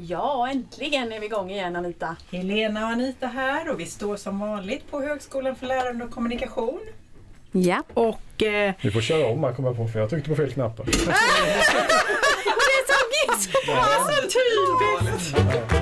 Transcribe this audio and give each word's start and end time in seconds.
Ja, 0.00 0.48
äntligen 0.50 1.12
är 1.12 1.20
vi 1.20 1.26
igång 1.26 1.50
igen 1.50 1.76
Anita. 1.76 2.16
Helena 2.30 2.80
och 2.80 2.88
Anita 2.92 3.26
här 3.26 3.70
och 3.70 3.80
vi 3.80 3.86
står 3.86 4.16
som 4.16 4.40
vanligt 4.40 4.90
på 4.90 5.00
Högskolan 5.00 5.56
för 5.56 5.66
lärande 5.66 6.04
och 6.04 6.10
kommunikation. 6.10 6.80
Ja. 7.52 7.82
Och 7.94 8.42
eh, 8.42 8.74
Vi 8.80 8.90
får 8.90 9.00
köra 9.00 9.26
om 9.26 9.44
här 9.44 9.52
kommer 9.52 9.68
jag 9.68 9.76
på 9.76 9.88
för 9.88 10.00
jag 10.00 10.10
tryckte 10.10 10.30
på 10.30 10.36
fel 10.36 10.52
knappar. 10.52 10.84
Det 13.26 13.32
såg 13.32 13.52
så 13.52 13.72
bra 13.72 13.84
så 14.06 14.22
typiskt! 14.22 15.75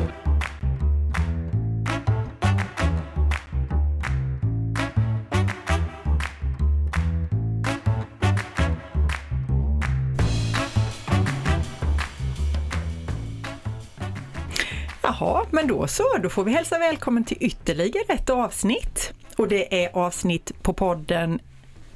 Jaha, 15.21 15.47
men 15.51 15.67
då 15.67 15.87
så, 15.87 16.03
då 16.23 16.29
får 16.29 16.45
vi 16.45 16.53
hälsa 16.53 16.79
välkommen 16.79 17.25
till 17.25 17.37
ytterligare 17.41 18.05
ett 18.15 18.31
avsnitt. 18.31 19.13
Och 19.37 19.49
det 19.49 19.85
är 19.85 19.97
avsnitt 19.97 20.63
på 20.63 20.73
podden, 20.73 21.39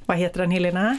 vad 0.06 0.16
heter 0.16 0.40
den 0.40 0.50
Helena? 0.50 0.98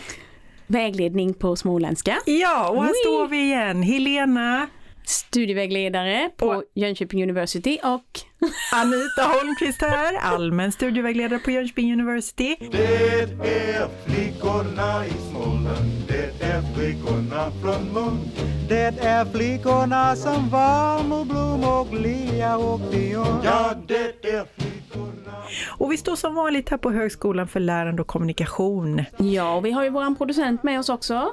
Vägledning 0.68 1.34
på 1.34 1.56
småländska. 1.56 2.18
Ja, 2.26 2.70
och 2.70 2.84
här 2.84 2.92
Oui. 2.92 2.96
står 3.06 3.28
vi 3.28 3.38
igen. 3.44 3.82
Helena, 3.84 4.68
Studievägledare 5.06 6.30
på 6.38 6.46
Och- 6.48 6.64
Jönköping 6.76 7.24
University 7.24 7.78
och 7.84 8.20
Anita 8.74 9.24
Holmqvist 9.24 9.82
här, 9.82 10.16
allmän 10.18 10.72
studievägledare 10.72 11.40
på 11.40 11.52
Jönköping 11.52 11.94
University. 11.94 12.56
Det 12.72 13.28
är 13.76 13.88
flickorna 14.06 15.06
i 15.06 15.12
Småland, 15.32 15.92
det 16.08 16.46
är 16.46 16.62
flickorna 16.76 17.52
från 17.62 17.94
Lund. 17.94 18.30
Det 18.70 19.00
är 19.02 19.26
flickorna 19.26 20.16
som 20.16 20.50
var 20.50 21.04
Blom 21.26 21.64
och 21.64 21.94
Lea 22.02 22.58
och 22.58 22.80
Dion. 22.92 23.42
Ja, 23.44 23.74
det 23.88 23.96
är 24.30 24.46
flickorna. 24.58 25.34
Och 25.78 25.92
vi 25.92 25.98
står 25.98 26.16
som 26.16 26.36
vanligt 26.36 26.70
här 26.70 26.78
på 26.78 26.92
Högskolan 26.92 27.48
för 27.48 27.60
lärande 27.60 28.02
och 28.02 28.08
kommunikation. 28.08 29.04
ja, 29.18 29.56
och 29.56 29.66
vi 29.66 29.72
har 29.72 29.84
ju 29.84 29.90
våran 29.90 30.16
producent 30.16 30.64
med 30.64 30.80
oss 30.80 30.90
också. 30.90 31.30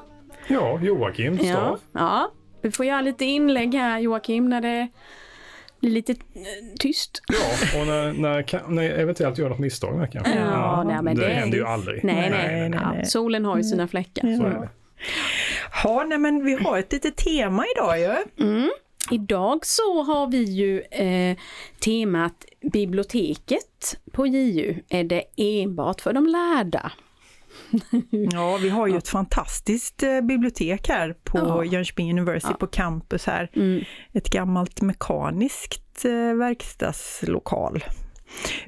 Ja, 0.48 0.80
Joakim 0.82 1.38
Ja, 1.42 1.52
Stav. 1.52 1.78
ja. 1.92 2.30
Vi 2.62 2.70
får 2.70 2.86
göra 2.86 3.00
lite 3.00 3.24
inlägg 3.24 3.74
här 3.74 3.98
Joakim 3.98 4.48
när 4.50 4.60
det 4.60 4.88
blir 5.80 5.90
lite 5.90 6.12
eh, 6.12 6.18
tyst. 6.78 7.22
Ja, 7.28 7.80
och 7.80 7.86
när, 7.86 8.12
när, 8.12 8.68
när 8.70 8.82
eventuellt 8.90 9.38
gör 9.38 9.48
något 9.48 9.58
misstag 9.58 10.08
kanske. 10.12 10.38
Ja, 10.38 10.82
nej, 10.86 10.98
men 11.02 11.16
det, 11.16 11.26
det 11.28 11.32
händer 11.34 11.58
ju 11.58 11.64
aldrig. 11.66 12.04
Nej, 12.04 12.14
nej, 12.14 12.30
Nej, 12.30 12.68
nej, 12.70 12.80
ja, 12.82 12.92
nej. 12.92 13.06
Solen 13.06 13.44
har 13.44 13.56
ju 13.56 13.62
sina 13.62 13.88
fläckar. 13.88 14.68
Ja, 15.84 16.04
nej 16.06 16.18
men 16.18 16.44
vi 16.44 16.54
har 16.54 16.78
ett 16.78 16.92
litet 16.92 17.16
tema 17.16 17.64
idag 17.76 18.00
ju. 18.00 18.44
Mm. 18.46 18.70
Idag 19.10 19.66
så 19.66 20.02
har 20.02 20.26
vi 20.26 20.42
ju 20.42 20.80
eh, 20.80 21.36
temat 21.84 22.44
biblioteket 22.72 23.96
på 24.12 24.26
JU. 24.26 24.82
Är 24.88 25.04
det 25.04 25.24
enbart 25.36 26.00
för 26.00 26.12
de 26.12 26.26
lärda? 26.26 26.92
Ja, 28.32 28.58
vi 28.62 28.68
har 28.68 28.86
ju 28.86 28.96
ett 28.96 29.08
fantastiskt 29.08 30.02
eh, 30.02 30.20
bibliotek 30.20 30.88
här 30.88 31.14
på 31.24 31.38
Ja. 31.38 31.64
Jönköping 31.64 32.10
University 32.10 32.54
på 32.54 32.66
campus 32.66 33.26
här. 33.26 33.50
Mm. 33.54 33.84
Ett 34.12 34.30
gammalt 34.30 34.80
mekaniskt 34.80 36.04
eh, 36.04 36.34
verkstadslokal. 36.34 37.84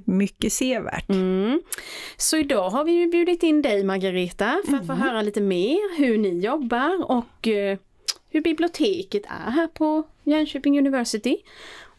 Mycket 0.04 0.52
sevärt. 0.52 1.08
Mm. 1.10 1.62
Så 2.16 2.36
idag 2.36 2.70
har 2.70 2.84
vi 2.84 2.92
ju 2.92 3.06
bjudit 3.06 3.42
in 3.42 3.62
dig 3.62 3.84
Margareta 3.84 4.62
för 4.68 4.76
att 4.76 4.86
få 4.86 4.92
höra 4.92 5.22
lite 5.22 5.40
mer 5.40 5.98
hur 5.98 6.18
ni 6.18 6.38
jobbar 6.40 7.10
och 7.10 7.48
eh, 7.48 7.78
hur 8.30 8.40
biblioteket 8.40 9.22
är 9.24 9.50
här 9.50 9.66
på 9.66 10.02
Jönköping 10.24 10.78
University. 10.78 11.36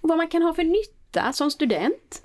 Och 0.02 0.09
vad 0.09 0.17
man 0.17 0.27
kan 0.27 0.41
ha 0.41 0.53
för 0.53 0.63
nytta 0.63 1.33
som 1.33 1.52
student 1.52 2.21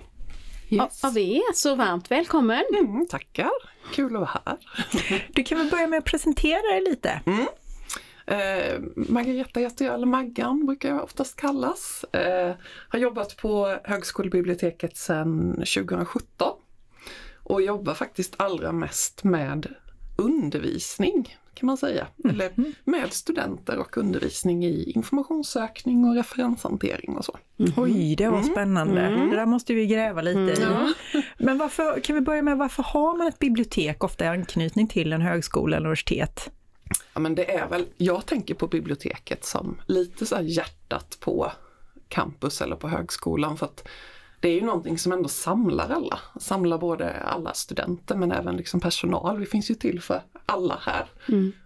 Yes. 0.69 1.03
av 1.03 1.17
er. 1.17 1.53
Så 1.53 1.75
varmt 1.75 2.11
välkommen! 2.11 2.63
Mm, 2.79 3.05
tackar, 3.07 3.49
kul 3.93 4.15
att 4.15 4.21
vara 4.21 4.41
här. 4.45 4.57
Du 5.33 5.43
kan 5.43 5.57
väl 5.57 5.69
börja 5.69 5.87
med 5.87 5.99
att 5.99 6.05
presentera 6.05 6.61
dig 6.61 6.81
lite? 6.89 7.21
Eh, 8.25 8.79
Margareta 8.95 9.61
jag, 9.61 9.81
eller 9.81 10.05
Maggan 10.05 10.65
brukar 10.65 10.89
jag 10.89 11.03
oftast 11.03 11.35
kallas. 11.35 12.05
Eh, 12.11 12.55
har 12.89 12.99
jobbat 12.99 13.37
på 13.37 13.77
högskolebiblioteket 13.83 14.97
sedan 14.97 15.53
2017 15.53 16.53
och 17.43 17.61
jobbar 17.61 17.93
faktiskt 17.93 18.33
allra 18.37 18.71
mest 18.71 19.23
med 19.23 19.67
undervisning 20.17 21.37
kan 21.55 21.67
man 21.67 21.77
säga. 21.77 22.07
Eller 22.29 22.51
med 22.83 23.13
studenter 23.13 23.77
och 23.77 23.97
undervisning 23.97 24.65
i 24.65 24.91
informationssökning 24.95 26.05
och 26.05 26.15
referenshantering 26.15 27.17
och 27.17 27.25
så. 27.25 27.37
Oj, 27.77 28.15
det 28.15 28.29
var 28.29 28.43
spännande. 28.43 29.01
Det 29.01 29.35
där 29.35 29.45
måste 29.45 29.73
vi 29.73 29.87
gräva 29.87 30.21
lite 30.21 30.61
i. 30.61 30.65
Men 31.37 31.57
varför, 31.57 31.99
kan 31.99 32.15
vi 32.15 32.21
börja 32.21 32.41
med 32.41 32.57
varför 32.57 32.83
har 32.83 33.17
man 33.17 33.27
ett 33.27 33.39
bibliotek 33.39 34.03
ofta 34.03 34.25
i 34.25 34.27
anknytning 34.27 34.87
till 34.87 35.13
en 35.13 35.21
högskola 35.21 35.77
eller 35.77 35.85
universitet? 35.85 36.51
Ja 37.15 37.21
men 37.21 37.35
det 37.35 37.51
är 37.51 37.67
väl, 37.67 37.85
jag 37.97 38.25
tänker 38.25 38.53
på 38.55 38.67
biblioteket 38.67 39.45
som 39.45 39.81
lite 39.85 40.25
så 40.25 40.41
hjärtat 40.41 41.17
på 41.19 41.51
campus 42.07 42.61
eller 42.61 42.75
på 42.75 42.87
högskolan 42.87 43.57
för 43.57 43.65
att 43.65 43.87
det 44.39 44.49
är 44.49 44.53
ju 44.53 44.61
någonting 44.61 44.97
som 44.97 45.11
ändå 45.11 45.29
samlar 45.29 45.89
alla. 45.89 46.19
Samlar 46.39 46.77
både 46.77 47.13
alla 47.13 47.53
studenter 47.53 48.15
men 48.15 48.31
även 48.31 48.57
liksom 48.57 48.79
personal. 48.79 49.37
Vi 49.37 49.45
finns 49.45 49.71
ju 49.71 49.75
till 49.75 50.01
för 50.01 50.21
alla 50.45 50.79
här. 50.81 51.09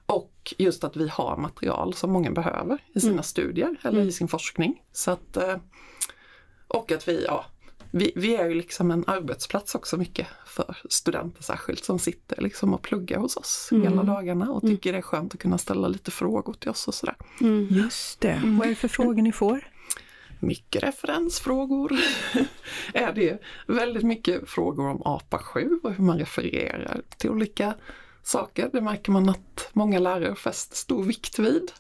Och 0.06 0.54
just 0.58 0.84
att 0.84 0.96
vi 0.96 1.08
har 1.08 1.38
material 1.38 1.94
som 1.94 2.12
många 2.12 2.32
behöver 2.32 2.78
i 2.94 3.00
sina 3.00 3.24
studier 3.24 3.76
eller 3.84 4.02
i 4.02 4.12
sin 4.12 4.28
forskning. 4.28 4.84
Så 4.92 5.12
att, 5.12 5.38
eh, 5.38 5.56
och 6.68 6.92
att 6.92 7.08
vi, 7.08 7.26
ja, 7.26 7.46
vi, 7.92 8.12
vi 8.16 8.36
är 8.36 8.50
ju 8.50 8.56
liksom 8.56 8.92
en 8.92 9.04
arbetsplats 9.08 9.76
också 9.76 9.98
mycket 9.98 10.28
för 10.46 10.78
studenter 10.90 11.44
särskilt 11.44 11.84
som 11.84 12.00
sitter 12.00 12.42
liksom 12.42 12.74
och 12.74 12.82
pluggar 12.82 13.20
hos 13.20 13.38
oss 13.38 13.70
hela 13.72 14.04
dagarna 14.04 14.52
och 14.52 14.62
tycker 14.62 14.92
det 14.92 14.98
är 14.98 15.02
skönt 15.02 15.34
att 15.34 15.40
kunna 15.40 15.58
ställa 15.58 15.88
lite 15.88 16.12
frågor 16.12 16.54
till 16.54 16.70
oss 16.70 16.88
och 16.88 16.94
sådär. 16.94 17.16
Just 17.70 18.22
det. 18.22 18.42
Vad 18.46 18.66
är 18.66 18.70
det 18.70 18.76
för 18.76 18.88
frågor 18.88 19.22
ni 19.22 19.32
får? 19.32 19.68
Mycket 20.40 20.84
referensfrågor 20.84 21.92
är 22.94 23.14
det. 23.14 23.42
Väldigt 23.68 24.04
mycket 24.04 24.50
frågor 24.50 24.88
om 24.88 25.02
APA 25.06 25.38
7 25.38 25.80
och 25.84 25.94
hur 25.94 26.04
man 26.04 26.20
refererar 26.20 27.02
till 27.18 27.30
olika 27.30 27.76
saker. 28.24 28.70
Det 28.74 28.82
märker 28.82 29.12
man 29.12 29.30
att 29.30 29.70
många 29.74 30.00
lärare 30.00 30.36
fäster 30.36 30.76
stor 30.76 31.04
vikt 31.04 31.40
vid. 31.40 31.72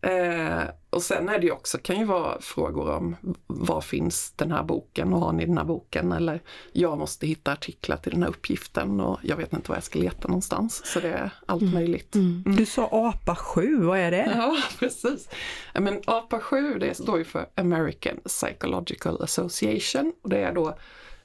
Eh, 0.00 0.62
och 0.94 1.02
sen 1.02 1.28
är 1.28 1.38
det 1.38 1.46
ju 1.46 1.52
också, 1.52 1.78
kan 1.78 1.98
ju 1.98 2.04
vara 2.04 2.40
frågor 2.40 2.90
om 2.90 3.16
var 3.46 3.80
finns 3.80 4.32
den 4.36 4.50
här 4.50 4.62
boken 4.62 5.12
och 5.12 5.20
har 5.20 5.32
ni 5.32 5.46
den 5.46 5.58
här 5.58 5.64
boken? 5.64 6.12
Eller 6.12 6.42
jag 6.72 6.98
måste 6.98 7.26
hitta 7.26 7.52
artiklar 7.52 7.96
till 7.96 8.12
den 8.12 8.22
här 8.22 8.30
uppgiften 8.30 9.00
och 9.00 9.18
jag 9.22 9.36
vet 9.36 9.52
inte 9.52 9.68
var 9.68 9.76
jag 9.76 9.84
ska 9.84 9.98
leta 9.98 10.28
någonstans. 10.28 10.82
Så 10.84 11.00
det 11.00 11.08
är 11.08 11.30
allt 11.46 11.72
möjligt. 11.72 12.16
Du 12.56 12.66
sa 12.66 12.88
APA 12.92 13.36
7, 13.36 13.76
vad 13.82 13.98
är 13.98 14.10
det? 14.10 14.32
Ja, 14.44 14.56
precis. 14.78 15.28
Men 15.74 16.00
APA 16.04 16.40
7 16.40 16.78
det 16.78 16.94
står 16.94 17.18
ju 17.18 17.24
för 17.24 17.46
American 17.54 18.20
Psychological 18.24 19.22
Association 19.22 20.12
och 20.22 20.28
det 20.28 20.38
är 20.38 20.52
då 20.52 20.78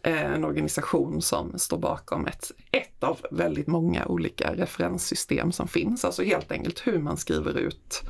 eh, 0.03 0.33
en 0.33 0.45
organisation 0.45 1.21
som 1.21 1.59
står 1.59 1.77
bakom 1.77 2.27
ett, 2.27 2.51
ett 2.71 3.03
av 3.03 3.17
väldigt 3.31 3.67
många 3.67 4.05
olika 4.05 4.53
referenssystem 4.53 5.51
som 5.51 5.67
finns. 5.67 6.05
Alltså 6.05 6.23
helt 6.23 6.51
enkelt 6.51 6.87
hur 6.87 6.99
man 6.99 7.17
skriver 7.17 7.57
ut 7.57 8.03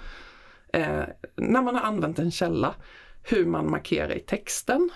eh, 0.73 1.03
när 1.35 1.61
man 1.61 1.75
har 1.75 1.81
använt 1.81 2.19
en 2.19 2.31
källa, 2.31 2.75
hur 3.23 3.45
man 3.45 3.71
markerar 3.71 4.15
i 4.17 4.19
texten 4.19 4.89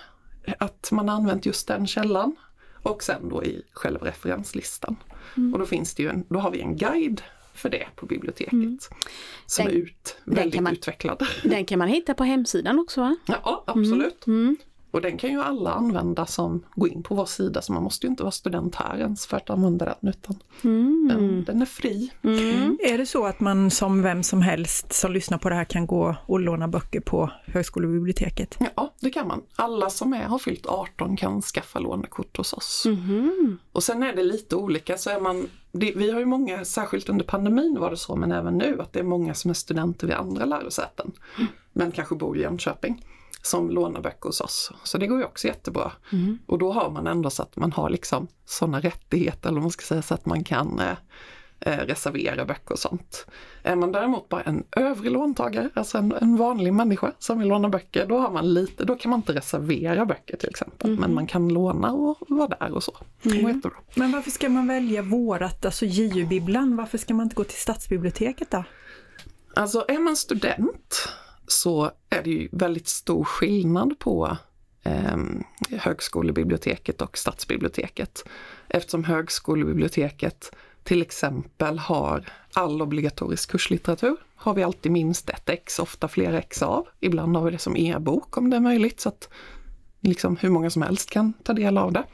att 0.58 0.88
man 0.92 1.08
har 1.08 1.16
använt 1.16 1.46
just 1.46 1.68
den 1.68 1.86
källan 1.86 2.36
och 2.82 3.02
sen 3.02 3.28
då 3.28 3.44
i 3.44 3.62
själva 3.72 4.06
referenslistan. 4.06 4.96
Och 5.52 5.58
då 5.58 5.66
finns 5.66 5.94
det 5.94 6.02
ju 6.02 6.08
en, 6.08 6.24
då 6.28 6.38
har 6.38 6.50
vi 6.50 6.60
en 6.60 6.76
guide 6.76 7.22
för 7.54 7.68
det 7.70 7.86
på 7.96 8.06
biblioteket. 8.06 8.88
Som 9.46 9.64
Den- 9.64 9.74
är 9.74 9.78
ut, 9.78 10.16
väldigt 10.24 10.60
man- 10.60 10.72
utvecklad. 10.72 11.26
Den 11.44 11.64
kan 11.64 11.78
man 11.78 11.88
hitta 11.88 12.14
på 12.14 12.24
hemsidan 12.24 12.78
också 12.78 13.00
va? 13.00 13.16
Ja, 13.26 13.64
absolut. 13.66 14.26
Mm. 14.26 14.56
Och 14.94 15.00
den 15.00 15.18
kan 15.18 15.30
ju 15.30 15.40
alla 15.40 15.72
använda 15.72 16.26
som 16.26 16.62
går 16.74 16.88
in 16.88 17.02
på 17.02 17.14
vår 17.14 17.26
sida 17.26 17.62
så 17.62 17.72
man 17.72 17.82
måste 17.82 18.06
ju 18.06 18.10
inte 18.10 18.22
vara 18.22 18.30
student 18.30 18.74
här 18.74 18.98
ens 18.98 19.26
för 19.26 19.36
att 19.36 19.50
använda 19.50 19.84
den 19.84 20.10
utan 20.10 20.36
Mm. 20.64 21.08
den, 21.08 21.44
den 21.44 21.62
är 21.62 21.66
fri. 21.66 22.10
Är 22.78 22.98
det 22.98 23.06
så 23.06 23.26
att 23.26 23.40
man 23.40 23.70
som 23.70 24.02
vem 24.02 24.22
som 24.22 24.42
helst 24.42 24.92
som 24.92 25.12
lyssnar 25.12 25.38
på 25.38 25.48
det 25.48 25.54
här 25.54 25.64
kan 25.64 25.86
gå 25.86 26.16
och 26.26 26.40
låna 26.40 26.68
böcker 26.68 27.00
på 27.00 27.30
högskolebiblioteket? 27.44 28.58
Ja, 28.76 28.94
det 29.00 29.10
kan 29.10 29.28
man. 29.28 29.42
Alla 29.56 29.90
som 29.90 30.12
är, 30.12 30.24
har 30.24 30.38
fyllt 30.38 30.66
18 30.66 31.16
kan 31.16 31.42
skaffa 31.42 31.78
lånekort 31.78 32.36
hos 32.36 32.52
oss. 32.52 32.82
Mhm. 32.86 33.58
Och 33.72 33.82
sen 33.82 34.02
är 34.02 34.12
det 34.16 34.22
lite 34.22 34.56
olika, 34.56 34.98
så 34.98 35.10
är 35.10 35.20
man, 35.20 35.46
det, 35.72 35.92
vi 35.96 36.10
har 36.10 36.20
ju 36.20 36.26
många, 36.26 36.64
särskilt 36.64 37.08
under 37.08 37.24
pandemin 37.24 37.76
var 37.80 37.90
det 37.90 37.96
så, 37.96 38.16
men 38.16 38.32
även 38.32 38.58
nu, 38.58 38.80
att 38.80 38.92
det 38.92 38.98
är 38.98 39.04
många 39.04 39.34
som 39.34 39.50
är 39.50 39.54
studenter 39.54 40.06
vid 40.06 40.16
andra 40.16 40.44
lärosäten, 40.44 41.12
men 41.72 41.92
kanske 41.92 42.14
bor 42.14 42.38
i 42.38 42.40
Jönköping, 42.42 43.04
som 43.46 43.70
lånar 43.70 44.00
böcker 44.00 44.28
hos 44.28 44.40
oss. 44.40 44.72
Så 44.82 44.98
det 44.98 45.06
går 45.06 45.18
ju 45.18 45.24
också 45.24 45.46
jättebra. 45.46 45.92
Och 46.46 46.58
då 46.58 46.72
har 46.72 46.90
man 46.90 47.06
ändå 47.06 47.30
så 47.30 47.42
att 47.42 47.56
man 47.56 47.72
har 47.72 47.90
liksom 47.90 48.28
sådana 48.44 48.80
rättigheter, 48.80 49.48
eller 49.48 49.60
man 49.60 49.70
ska 49.70 49.82
säga, 49.82 50.02
så 50.02 50.14
att 50.14 50.26
man 50.26 50.44
kan 50.44 50.80
eh, 51.60 51.78
reservera 51.78 52.44
böcker 52.44 52.72
och 52.72 52.78
sånt. 52.78 53.26
Är 53.62 53.76
man 53.76 53.92
däremot 53.92 54.28
bara 54.28 54.42
en 54.42 54.64
övrig 54.76 55.12
låntagare, 55.12 55.70
alltså 55.74 55.98
en, 55.98 56.12
en 56.12 56.36
vanlig 56.36 56.72
människa 56.72 57.12
som 57.18 57.38
vill 57.38 57.48
låna 57.48 57.68
böcker, 57.68 58.06
då, 58.06 58.18
har 58.18 58.30
man 58.30 58.54
lite, 58.54 58.84
då 58.84 58.96
kan 58.96 59.10
man 59.10 59.18
inte 59.18 59.32
reservera 59.32 60.06
böcker 60.06 60.36
till 60.36 60.48
exempel. 60.48 60.98
Men 60.98 61.14
man 61.14 61.26
kan 61.26 61.48
låna 61.48 61.92
och 61.92 62.16
vara 62.28 62.48
där 62.48 62.72
och 62.72 62.82
så. 62.82 62.96
Jättebra. 63.22 63.76
Men 63.94 64.12
varför 64.12 64.30
ska 64.30 64.48
man 64.48 64.66
välja 64.66 65.02
vårat, 65.02 65.64
alltså 65.64 65.86
JU-bibblan, 65.86 66.76
varför 66.76 66.98
ska 66.98 67.14
man 67.14 67.24
inte 67.24 67.36
gå 67.36 67.44
till 67.44 67.60
stadsbiblioteket 67.60 68.50
då? 68.50 68.64
Alltså 69.56 69.84
är 69.88 69.98
man 69.98 70.16
student 70.16 71.08
så 71.46 71.90
är 72.10 72.22
det 72.22 72.30
ju 72.30 72.48
väldigt 72.52 72.88
stor 72.88 73.24
skillnad 73.24 73.98
på 73.98 74.36
eh, 74.82 75.16
högskolebiblioteket 75.70 77.02
och 77.02 77.18
stadsbiblioteket. 77.18 78.24
Eftersom 78.68 79.04
högskolebiblioteket 79.04 80.50
till 80.84 81.02
exempel 81.02 81.78
har 81.78 82.24
all 82.52 82.82
obligatorisk 82.82 83.50
kurslitteratur. 83.50 84.16
Har 84.36 84.54
vi 84.54 84.62
alltid 84.62 84.92
minst 84.92 85.30
ett 85.30 85.48
ex, 85.48 85.78
ofta 85.78 86.08
flera 86.08 86.38
ex 86.38 86.62
av. 86.62 86.88
Ibland 87.00 87.36
har 87.36 87.44
vi 87.44 87.50
det 87.50 87.58
som 87.58 87.76
e-bok 87.76 88.36
om 88.36 88.50
det 88.50 88.56
är 88.56 88.60
möjligt 88.60 89.00
så 89.00 89.08
att 89.08 89.28
liksom 90.00 90.36
hur 90.36 90.50
många 90.50 90.70
som 90.70 90.82
helst 90.82 91.10
kan 91.10 91.32
ta 91.32 91.52
del 91.52 91.78
av 91.78 91.92
det. 91.92 92.04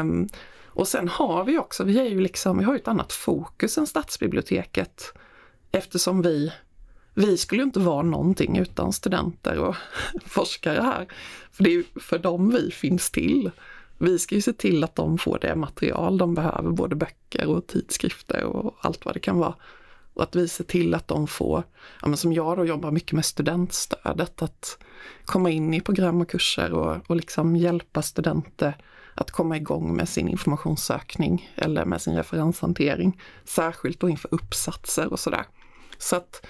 Um, 0.00 0.28
och 0.66 0.88
sen 0.88 1.08
har 1.08 1.44
vi 1.44 1.58
också, 1.58 1.84
vi, 1.84 1.98
är 1.98 2.04
ju 2.04 2.20
liksom, 2.20 2.58
vi 2.58 2.64
har 2.64 2.72
ju 2.72 2.78
ett 2.78 2.88
annat 2.88 3.12
fokus 3.12 3.78
än 3.78 3.86
stadsbiblioteket 3.86 5.14
eftersom 5.72 6.22
vi 6.22 6.52
vi 7.14 7.36
skulle 7.36 7.62
inte 7.62 7.80
vara 7.80 8.02
någonting 8.02 8.58
utan 8.58 8.92
studenter 8.92 9.58
och 9.58 9.76
forskare 10.26 10.80
här. 10.80 11.06
För 11.52 11.64
det 11.64 11.70
är 11.70 11.74
ju 11.74 11.84
för 12.00 12.18
dem 12.18 12.50
vi 12.50 12.70
finns 12.70 13.10
till. 13.10 13.50
Vi 13.98 14.18
ska 14.18 14.34
ju 14.34 14.40
se 14.40 14.52
till 14.52 14.84
att 14.84 14.94
de 14.94 15.18
får 15.18 15.38
det 15.38 15.56
material 15.56 16.18
de 16.18 16.34
behöver, 16.34 16.70
både 16.70 16.96
böcker 16.96 17.46
och 17.46 17.66
tidskrifter 17.66 18.44
och 18.44 18.76
allt 18.80 19.04
vad 19.04 19.14
det 19.14 19.20
kan 19.20 19.38
vara. 19.38 19.54
Och 20.14 20.22
att 20.22 20.36
vi 20.36 20.48
ser 20.48 20.64
till 20.64 20.94
att 20.94 21.08
de 21.08 21.26
får, 21.26 21.62
ja 22.02 22.08
men 22.08 22.16
som 22.16 22.32
jag 22.32 22.56
då 22.56 22.64
jobbar 22.64 22.90
mycket 22.90 23.12
med 23.12 23.24
studentstödet, 23.24 24.42
att 24.42 24.78
komma 25.24 25.50
in 25.50 25.74
i 25.74 25.80
program 25.80 26.20
och 26.20 26.28
kurser 26.28 26.72
och, 26.72 27.10
och 27.10 27.16
liksom 27.16 27.56
hjälpa 27.56 28.02
studenter 28.02 28.76
att 29.14 29.30
komma 29.30 29.56
igång 29.56 29.96
med 29.96 30.08
sin 30.08 30.28
informationssökning 30.28 31.52
eller 31.54 31.84
med 31.84 32.02
sin 32.02 32.16
referenshantering. 32.16 33.20
Särskilt 33.44 34.00
då 34.00 34.08
inför 34.08 34.34
uppsatser 34.34 35.12
och 35.12 35.20
sådär. 35.20 35.44
Så 35.98 36.16
att 36.16 36.46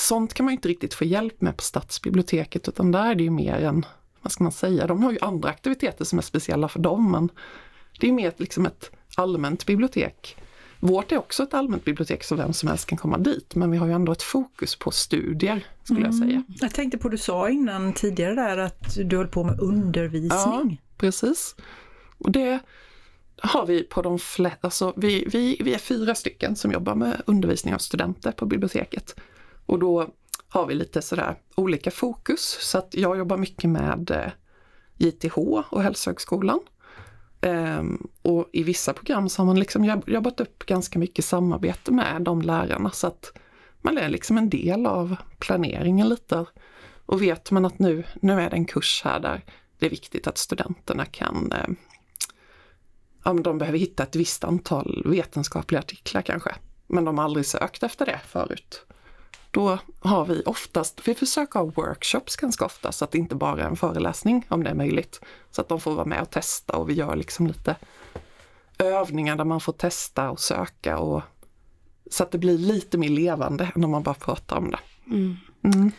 sånt 0.00 0.34
kan 0.34 0.44
man 0.44 0.52
inte 0.52 0.68
riktigt 0.68 0.94
få 0.94 1.04
hjälp 1.04 1.40
med 1.40 1.56
på 1.56 1.62
stadsbiblioteket 1.62 2.68
utan 2.68 2.92
där 2.92 3.10
är 3.10 3.14
det 3.14 3.22
ju 3.22 3.30
mer 3.30 3.54
en, 3.54 3.86
vad 4.22 4.32
ska 4.32 4.44
man 4.44 4.52
säga, 4.52 4.86
de 4.86 5.02
har 5.02 5.12
ju 5.12 5.18
andra 5.20 5.48
aktiviteter 5.48 6.04
som 6.04 6.18
är 6.18 6.22
speciella 6.22 6.68
för 6.68 6.80
dem 6.80 7.12
men 7.12 7.28
det 8.00 8.08
är 8.08 8.12
mer 8.12 8.28
ett, 8.28 8.40
liksom 8.40 8.66
ett 8.66 8.90
allmänt 9.16 9.66
bibliotek. 9.66 10.36
Vårt 10.80 11.12
är 11.12 11.18
också 11.18 11.42
ett 11.42 11.54
allmänt 11.54 11.84
bibliotek 11.84 12.24
så 12.24 12.34
vem 12.34 12.52
som 12.52 12.68
helst 12.68 12.86
kan 12.86 12.98
komma 12.98 13.18
dit 13.18 13.54
men 13.54 13.70
vi 13.70 13.76
har 13.76 13.86
ju 13.86 13.92
ändå 13.92 14.12
ett 14.12 14.22
fokus 14.22 14.76
på 14.76 14.90
studier 14.90 15.66
skulle 15.84 16.00
jag 16.00 16.14
säga. 16.14 16.42
Jag 16.60 16.74
tänkte 16.74 16.98
på, 16.98 17.08
du 17.08 17.18
sa 17.18 17.48
innan 17.48 17.92
tidigare 17.92 18.34
där 18.34 18.58
att 18.58 18.96
du 18.96 19.16
höll 19.16 19.28
på 19.28 19.44
med 19.44 19.60
undervisning. 19.60 20.30
Ja, 20.30 20.76
precis. 20.96 21.56
Och 22.18 22.30
det 22.30 22.60
har 23.36 23.66
vi 23.66 23.82
på 23.82 24.02
de 24.02 24.18
flesta, 24.18 24.58
alltså 24.60 24.92
vi, 24.96 25.28
vi, 25.32 25.56
vi 25.60 25.74
är 25.74 25.78
fyra 25.78 26.14
stycken 26.14 26.56
som 26.56 26.72
jobbar 26.72 26.94
med 26.94 27.22
undervisning 27.26 27.74
av 27.74 27.78
studenter 27.78 28.32
på 28.32 28.46
biblioteket. 28.46 29.16
Och 29.66 29.78
då 29.78 30.08
har 30.48 30.66
vi 30.66 30.74
lite 30.74 31.02
sådär 31.02 31.36
olika 31.54 31.90
fokus. 31.90 32.58
Så 32.60 32.78
att 32.78 32.94
jag 32.94 33.18
jobbar 33.18 33.36
mycket 33.36 33.70
med 33.70 34.10
eh, 34.10 34.32
JTH 34.96 35.38
och 35.70 35.82
Hälsohögskolan. 35.82 36.60
Ehm, 37.40 38.08
och 38.22 38.48
i 38.52 38.62
vissa 38.62 38.92
program 38.92 39.28
så 39.28 39.42
har 39.42 39.46
man 39.46 39.58
liksom 39.58 40.02
jobbat 40.06 40.40
upp 40.40 40.66
ganska 40.66 40.98
mycket 40.98 41.24
samarbete 41.24 41.92
med 41.92 42.22
de 42.22 42.42
lärarna 42.42 42.90
så 42.90 43.06
att 43.06 43.32
man 43.82 43.98
är 43.98 44.08
liksom 44.08 44.38
en 44.38 44.50
del 44.50 44.86
av 44.86 45.16
planeringen 45.38 46.08
lite. 46.08 46.44
Och 47.06 47.22
vet 47.22 47.50
man 47.50 47.64
att 47.64 47.78
nu, 47.78 48.04
nu 48.22 48.40
är 48.40 48.50
det 48.50 48.56
en 48.56 48.64
kurs 48.64 49.02
här 49.04 49.20
där 49.20 49.44
det 49.78 49.86
är 49.86 49.90
viktigt 49.90 50.26
att 50.26 50.38
studenterna 50.38 51.04
kan 51.04 51.52
eh, 51.52 51.68
ja, 53.24 53.32
men 53.32 53.42
de 53.42 53.58
behöver 53.58 53.78
hitta 53.78 54.02
ett 54.02 54.16
visst 54.16 54.44
antal 54.44 55.02
vetenskapliga 55.06 55.78
artiklar 55.80 56.22
kanske. 56.22 56.54
Men 56.86 57.04
de 57.04 57.18
har 57.18 57.24
aldrig 57.24 57.46
sökt 57.46 57.82
efter 57.82 58.06
det 58.06 58.20
förut. 58.28 58.86
Då 59.54 59.78
har 60.00 60.24
vi 60.24 60.42
oftast, 60.46 61.08
vi 61.08 61.14
försöker 61.14 61.58
ha 61.58 61.66
workshops 61.66 62.36
ganska 62.36 62.64
ofta 62.64 62.92
så 62.92 63.04
att 63.04 63.10
det 63.10 63.18
inte 63.18 63.34
bara 63.34 63.62
är 63.62 63.66
en 63.66 63.76
föreläsning 63.76 64.46
om 64.48 64.64
det 64.64 64.70
är 64.70 64.74
möjligt. 64.74 65.20
Så 65.50 65.60
att 65.60 65.68
de 65.68 65.80
får 65.80 65.94
vara 65.94 66.04
med 66.06 66.22
och 66.22 66.30
testa 66.30 66.76
och 66.76 66.90
vi 66.90 66.94
gör 66.94 67.16
liksom 67.16 67.46
lite 67.46 67.76
övningar 68.78 69.36
där 69.36 69.44
man 69.44 69.60
får 69.60 69.72
testa 69.72 70.30
och 70.30 70.40
söka 70.40 70.98
och 70.98 71.22
så 72.10 72.22
att 72.22 72.30
det 72.30 72.38
blir 72.38 72.58
lite 72.58 72.98
mer 72.98 73.08
levande 73.08 73.72
än 73.74 73.84
om 73.84 73.90
man 73.90 74.02
bara 74.02 74.14
pratar 74.14 74.56
om 74.56 74.70
det. 74.70 74.78
Mm. 75.62 75.92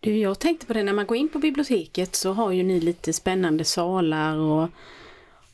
Du, 0.00 0.18
jag 0.18 0.38
tänkte 0.38 0.66
på 0.66 0.72
det, 0.72 0.82
när 0.82 0.92
man 0.92 1.06
går 1.06 1.16
in 1.16 1.28
på 1.28 1.38
biblioteket 1.38 2.14
så 2.14 2.32
har 2.32 2.52
ju 2.52 2.62
ni 2.62 2.80
lite 2.80 3.12
spännande 3.12 3.64
salar 3.64 4.36
och, 4.36 4.68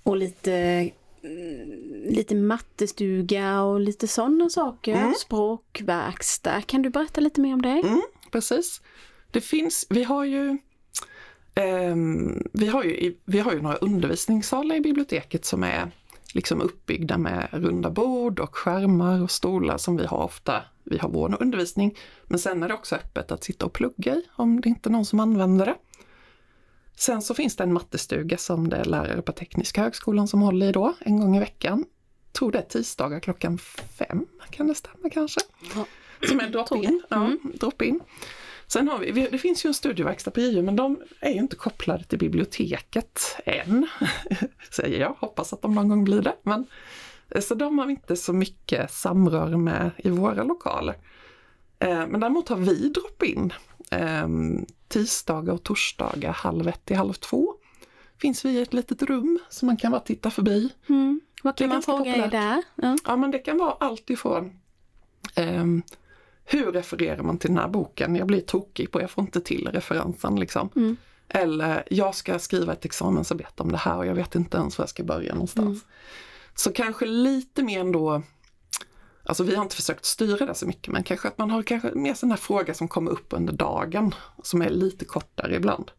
och 0.02 0.16
lite, 0.16 0.52
mm, 0.52 0.90
lite 2.08 2.34
mattestuga 2.34 3.62
och 3.62 3.80
lite 3.80 4.08
sådana 4.08 4.48
saker. 4.48 5.12
Språkverkstad. 5.12 6.62
Kan 6.62 6.82
du 6.82 6.90
berätta 6.90 7.20
lite 7.20 7.40
mer 7.40 7.54
om 7.54 7.62
det? 7.62 7.80
Mm, 7.84 8.02
precis. 8.30 8.80
Det 9.30 9.40
finns, 9.40 9.86
vi 9.90 10.04
har 10.04 10.24
ju 10.24 10.58
ehm, 11.54 12.48
vi, 12.52 12.66
har 12.66 12.84
ju 12.84 13.14
vi 13.24 13.38
har 13.38 13.52
ju 13.52 13.62
några 13.62 13.76
undervisningssalar 13.76 14.76
i 14.76 14.80
biblioteket 14.80 15.44
som 15.44 15.62
är 15.64 15.90
liksom 16.34 16.60
uppbyggda 16.60 17.18
med 17.18 17.48
runda 17.52 17.90
bord 17.90 18.40
och 18.40 18.56
skärmar 18.56 19.22
och 19.22 19.30
stolar 19.30 19.78
som 19.78 19.96
vi 19.96 20.06
har 20.06 20.18
ofta. 20.18 20.62
Vi 20.84 20.98
har 20.98 21.08
vår 21.08 21.42
undervisning, 21.42 21.98
men 22.24 22.38
sen 22.38 22.62
är 22.62 22.68
det 22.68 22.74
också 22.74 22.96
öppet 22.96 23.32
att 23.32 23.44
sitta 23.44 23.66
och 23.66 23.72
plugga 23.72 24.14
i 24.14 24.22
om 24.36 24.60
det 24.60 24.68
inte 24.68 24.88
är 24.88 24.90
någon 24.90 25.04
som 25.04 25.20
använder 25.20 25.66
det. 25.66 25.74
Sen 26.98 27.22
så 27.22 27.34
finns 27.34 27.56
det 27.56 27.62
en 27.62 27.72
mattestuga 27.72 28.38
som 28.38 28.68
det 28.68 28.76
är 28.76 28.84
lärare 28.84 29.22
på 29.22 29.32
Tekniska 29.32 29.82
högskolan 29.82 30.28
som 30.28 30.42
håller 30.42 30.68
i 30.68 30.72
då, 30.72 30.94
en 31.00 31.20
gång 31.20 31.36
i 31.36 31.40
veckan. 31.40 31.84
Tror 32.32 32.52
det 32.52 32.58
är 32.58 32.62
tisdagar 32.62 33.20
klockan 33.20 33.58
fem, 33.98 34.26
kan 34.50 34.66
det 34.66 34.74
stämma 34.74 35.10
kanske? 35.10 35.40
Ja. 35.74 35.86
Som 36.28 36.40
är 36.40 36.48
drop-in. 36.48 37.02
Ja, 37.08 37.36
drop-in. 37.54 38.00
Sen 38.66 38.88
har 38.88 38.98
vi, 38.98 39.10
vi, 39.10 39.28
det 39.30 39.38
finns 39.38 39.64
ju 39.64 39.68
en 39.68 39.74
studieverkstad 39.74 40.30
på 40.30 40.40
JU 40.40 40.62
men 40.62 40.76
de 40.76 41.02
är 41.20 41.30
ju 41.30 41.38
inte 41.38 41.56
kopplade 41.56 42.04
till 42.04 42.18
biblioteket 42.18 43.36
än, 43.44 43.86
säger 44.70 45.00
jag. 45.00 45.14
Hoppas 45.18 45.52
att 45.52 45.62
de 45.62 45.74
någon 45.74 45.88
gång 45.88 46.04
blir 46.04 46.22
det. 46.22 46.36
Men, 46.42 46.66
eh, 47.30 47.40
så 47.40 47.54
de 47.54 47.78
har 47.78 47.86
vi 47.86 47.92
inte 47.92 48.16
så 48.16 48.32
mycket 48.32 48.90
samröre 48.90 49.56
med 49.56 49.90
i 49.96 50.10
våra 50.10 50.44
lokaler. 50.44 50.94
Eh, 51.78 52.06
men 52.06 52.20
däremot 52.20 52.48
har 52.48 52.56
vi 52.56 52.88
drop-in 52.88 53.52
eh, 53.90 54.28
tisdagar 54.88 55.52
och 55.54 55.62
torsdagar 55.62 56.32
halv 56.32 56.68
ett 56.68 56.84
till 56.84 56.96
halv 56.96 57.12
två. 57.12 57.54
Finns 58.20 58.44
vi 58.44 58.50
i 58.50 58.62
ett 58.62 58.72
litet 58.72 59.02
rum 59.02 59.38
som 59.48 59.66
man 59.66 59.76
kan 59.76 59.92
bara 59.92 60.00
titta 60.00 60.30
förbi. 60.30 60.72
Mm. 60.88 61.20
Vad 61.42 61.56
kan 61.56 61.68
man 61.68 61.82
fråga 61.82 62.10
er 62.10 62.22
populärt. 62.22 62.30
där? 62.30 62.62
Ja. 62.74 62.96
Ja 63.04 63.16
men 63.16 63.30
det 63.30 63.38
kan 63.38 63.58
vara 63.58 63.72
allt 63.72 64.10
ifrån 64.10 64.60
ehm, 65.34 65.82
hur 66.44 66.72
refererar 66.72 67.22
man 67.22 67.38
till 67.38 67.50
den 67.50 67.58
här 67.58 67.68
boken? 67.68 68.16
Jag 68.16 68.26
blir 68.26 68.40
tokig 68.40 68.90
på, 68.90 69.00
jag 69.00 69.10
får 69.10 69.24
inte 69.24 69.40
till 69.40 69.68
referensen 69.72 70.40
liksom. 70.40 70.68
Mm. 70.76 70.96
Eller 71.28 71.84
jag 71.90 72.14
ska 72.14 72.38
skriva 72.38 72.72
ett 72.72 72.84
examensarbete 72.84 73.62
om 73.62 73.72
det 73.72 73.78
här 73.78 73.96
och 73.96 74.06
jag 74.06 74.14
vet 74.14 74.34
inte 74.34 74.56
ens 74.56 74.78
var 74.78 74.82
jag 74.82 74.90
ska 74.90 75.04
börja 75.04 75.32
någonstans. 75.32 75.84
Så 76.54 76.72
kanske 76.72 77.06
lite 77.06 77.62
mer 77.62 77.80
ändå 77.80 78.22
Alltså 79.28 79.44
vi 79.44 79.54
har 79.54 79.62
inte 79.62 79.76
försökt 79.76 80.04
styra 80.04 80.46
det 80.46 80.54
så 80.54 80.66
mycket 80.66 80.92
men 80.92 81.02
kanske 81.02 81.28
att 81.28 81.38
man 81.38 81.50
har 81.50 81.62
kanske 81.62 81.90
mer 81.94 82.28
här 82.28 82.36
fråga 82.36 82.74
som 82.74 82.88
kommer 82.88 83.10
upp 83.10 83.26
under 83.30 83.52
dagen 83.52 84.14
som 84.42 84.62
är 84.62 84.70
lite 84.70 85.04
kortare 85.04 85.56
ibland. 85.56 85.90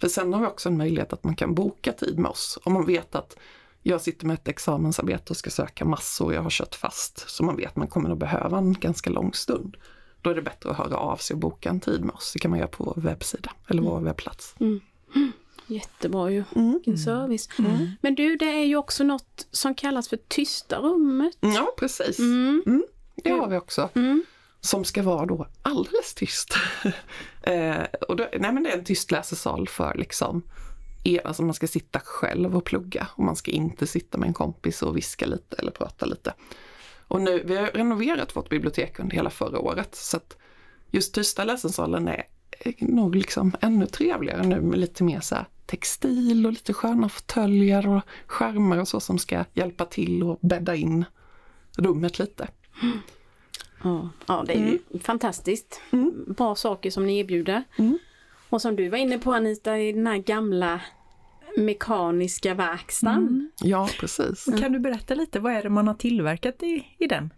För 0.00 0.08
sen 0.08 0.32
har 0.32 0.40
vi 0.40 0.46
också 0.46 0.68
en 0.68 0.76
möjlighet 0.76 1.12
att 1.12 1.24
man 1.24 1.36
kan 1.36 1.54
boka 1.54 1.92
tid 1.92 2.18
med 2.18 2.30
oss 2.30 2.58
om 2.64 2.72
man 2.72 2.86
vet 2.86 3.14
att 3.14 3.36
jag 3.82 4.00
sitter 4.00 4.26
med 4.26 4.34
ett 4.34 4.48
examensarbete 4.48 5.24
och 5.30 5.36
ska 5.36 5.50
söka 5.50 5.84
massor, 5.84 6.34
jag 6.34 6.42
har 6.42 6.50
kört 6.50 6.74
fast, 6.74 7.30
så 7.30 7.44
man 7.44 7.56
vet 7.56 7.68
att 7.68 7.76
man 7.76 7.88
kommer 7.88 8.10
att 8.10 8.18
behöva 8.18 8.58
en 8.58 8.72
ganska 8.72 9.10
lång 9.10 9.32
stund. 9.34 9.76
Då 10.22 10.30
är 10.30 10.34
det 10.34 10.42
bättre 10.42 10.70
att 10.70 10.76
höra 10.76 10.96
av 10.96 11.16
sig 11.16 11.34
och 11.34 11.40
boka 11.40 11.68
en 11.68 11.80
tid 11.80 12.04
med 12.04 12.14
oss. 12.14 12.32
Det 12.32 12.38
kan 12.38 12.50
man 12.50 12.58
göra 12.58 12.68
på 12.68 12.84
vår 12.84 13.02
webbsida 13.02 13.52
eller 13.68 13.82
vår 13.82 14.00
webbplats. 14.00 14.54
Jättebra 15.72 16.30
ju. 16.30 16.44
Mm. 16.56 16.72
Vilken 16.72 16.98
service. 16.98 17.48
Men 18.00 18.14
du, 18.14 18.36
det 18.36 18.44
är 18.44 18.64
ju 18.64 18.76
också 18.76 19.04
något 19.04 19.46
som 19.50 19.74
kallas 19.74 20.08
för 20.08 20.16
tysta 20.28 20.78
rummet. 20.78 21.38
Ja, 21.40 21.74
precis. 21.78 22.18
Mm. 22.18 22.62
Mm, 22.66 22.84
det 23.14 23.30
har 23.30 23.48
vi 23.48 23.56
också. 23.56 23.88
Mm. 23.94 24.24
Som 24.60 24.84
ska 24.84 25.02
vara 25.02 25.26
då 25.26 25.46
alldeles 25.62 26.14
tyst. 26.14 26.54
eh, 27.42 27.82
och 28.08 28.16
då, 28.16 28.28
nej 28.38 28.52
men 28.52 28.62
det 28.62 28.70
är 28.70 28.78
en 28.78 28.84
tyst 28.84 29.10
läsesal 29.10 29.68
för 29.68 29.94
liksom, 29.94 30.42
alltså 31.24 31.42
man 31.42 31.54
ska 31.54 31.66
sitta 31.66 32.00
själv 32.00 32.56
och 32.56 32.64
plugga 32.64 33.06
och 33.10 33.24
man 33.24 33.36
ska 33.36 33.50
inte 33.50 33.86
sitta 33.86 34.18
med 34.18 34.26
en 34.26 34.34
kompis 34.34 34.82
och 34.82 34.96
viska 34.96 35.26
lite 35.26 35.56
eller 35.56 35.70
prata 35.70 36.06
lite. 36.06 36.34
Och 37.08 37.20
nu, 37.22 37.42
vi 37.44 37.56
har 37.56 37.66
renoverat 37.66 38.36
vårt 38.36 38.48
bibliotek 38.48 38.98
under 38.98 39.16
hela 39.16 39.30
förra 39.30 39.58
året 39.58 39.94
så 39.94 40.16
att 40.16 40.36
just 40.90 41.14
tysta 41.14 41.44
läsesalen 41.44 42.08
är 42.08 42.24
är 42.64 42.74
nog 42.78 43.16
liksom 43.16 43.56
ännu 43.60 43.86
trevligare 43.86 44.46
nu 44.46 44.60
med 44.60 44.78
lite 44.78 45.04
mer 45.04 45.20
så 45.20 45.34
här 45.34 45.46
textil 45.72 46.46
och 46.46 46.52
lite 46.52 46.72
sköna 46.72 47.08
fåtöljer 47.08 47.88
och 47.88 48.02
skärmar 48.26 48.78
och 48.78 48.88
så 48.88 49.00
som 49.00 49.18
ska 49.18 49.44
hjälpa 49.54 49.84
till 49.84 50.22
och 50.22 50.38
bädda 50.40 50.74
in 50.74 51.04
rummet 51.76 52.18
lite. 52.18 52.48
Ja, 53.82 54.08
ja 54.26 54.44
det 54.46 54.52
är 54.52 54.58
ju 54.58 54.98
fantastiskt. 55.00 55.80
Bra 56.26 56.54
saker 56.54 56.90
som 56.90 57.06
ni 57.06 57.18
erbjuder. 57.18 57.64
Mm. 57.78 57.98
Och 58.48 58.62
som 58.62 58.76
du 58.76 58.88
var 58.88 58.98
inne 58.98 59.18
på 59.18 59.34
Anita, 59.34 59.78
i 59.78 59.92
den 59.92 60.06
här 60.06 60.18
gamla 60.18 60.80
mekaniska 61.56 62.54
verkstaden. 62.54 63.50
Ja, 63.62 63.88
precis. 64.00 64.44
Kan 64.60 64.72
du 64.72 64.78
berätta 64.78 65.14
lite, 65.14 65.40
vad 65.40 65.52
är 65.52 65.62
det 65.62 65.70
man 65.70 65.86
har 65.86 65.94
tillverkat 65.94 66.62
i, 66.62 66.86
i 66.98 67.06
den? 67.06 67.30